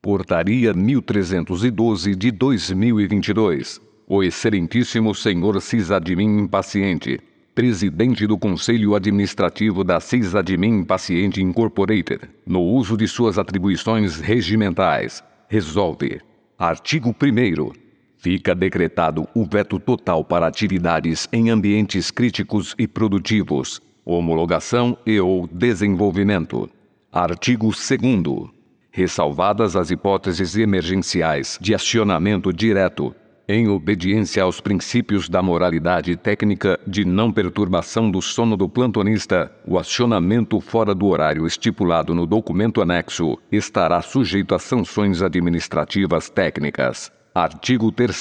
[0.00, 3.78] Portaria 1312 de 2022.
[4.08, 7.20] O Excelentíssimo Senhor Cisadmin Impaciente,
[7.54, 16.22] Presidente do Conselho Administrativo da Cisadmin Impaciente Incorporated, no uso de suas atribuições regimentais, resolve.
[16.58, 17.91] Artigo 1
[18.22, 25.48] Fica decretado o veto total para atividades em ambientes críticos e produtivos, homologação e ou
[25.48, 26.70] desenvolvimento.
[27.10, 28.48] Artigo 2
[28.92, 33.12] Ressalvadas as hipóteses emergenciais de acionamento direto,
[33.48, 39.76] em obediência aos princípios da moralidade técnica de não perturbação do sono do plantonista, o
[39.76, 47.10] acionamento fora do horário estipulado no documento anexo estará sujeito a sanções administrativas técnicas.
[47.34, 48.14] Artigo 3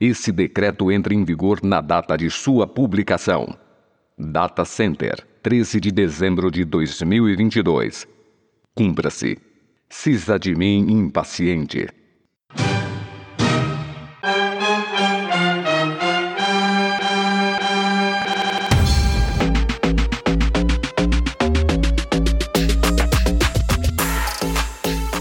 [0.00, 3.54] Esse decreto entra em vigor na data de sua publicação.
[4.18, 8.08] Data Center, 13 de dezembro de 2022.
[8.74, 9.36] Cumpra-se.
[9.90, 11.86] Cisa de mim impaciente.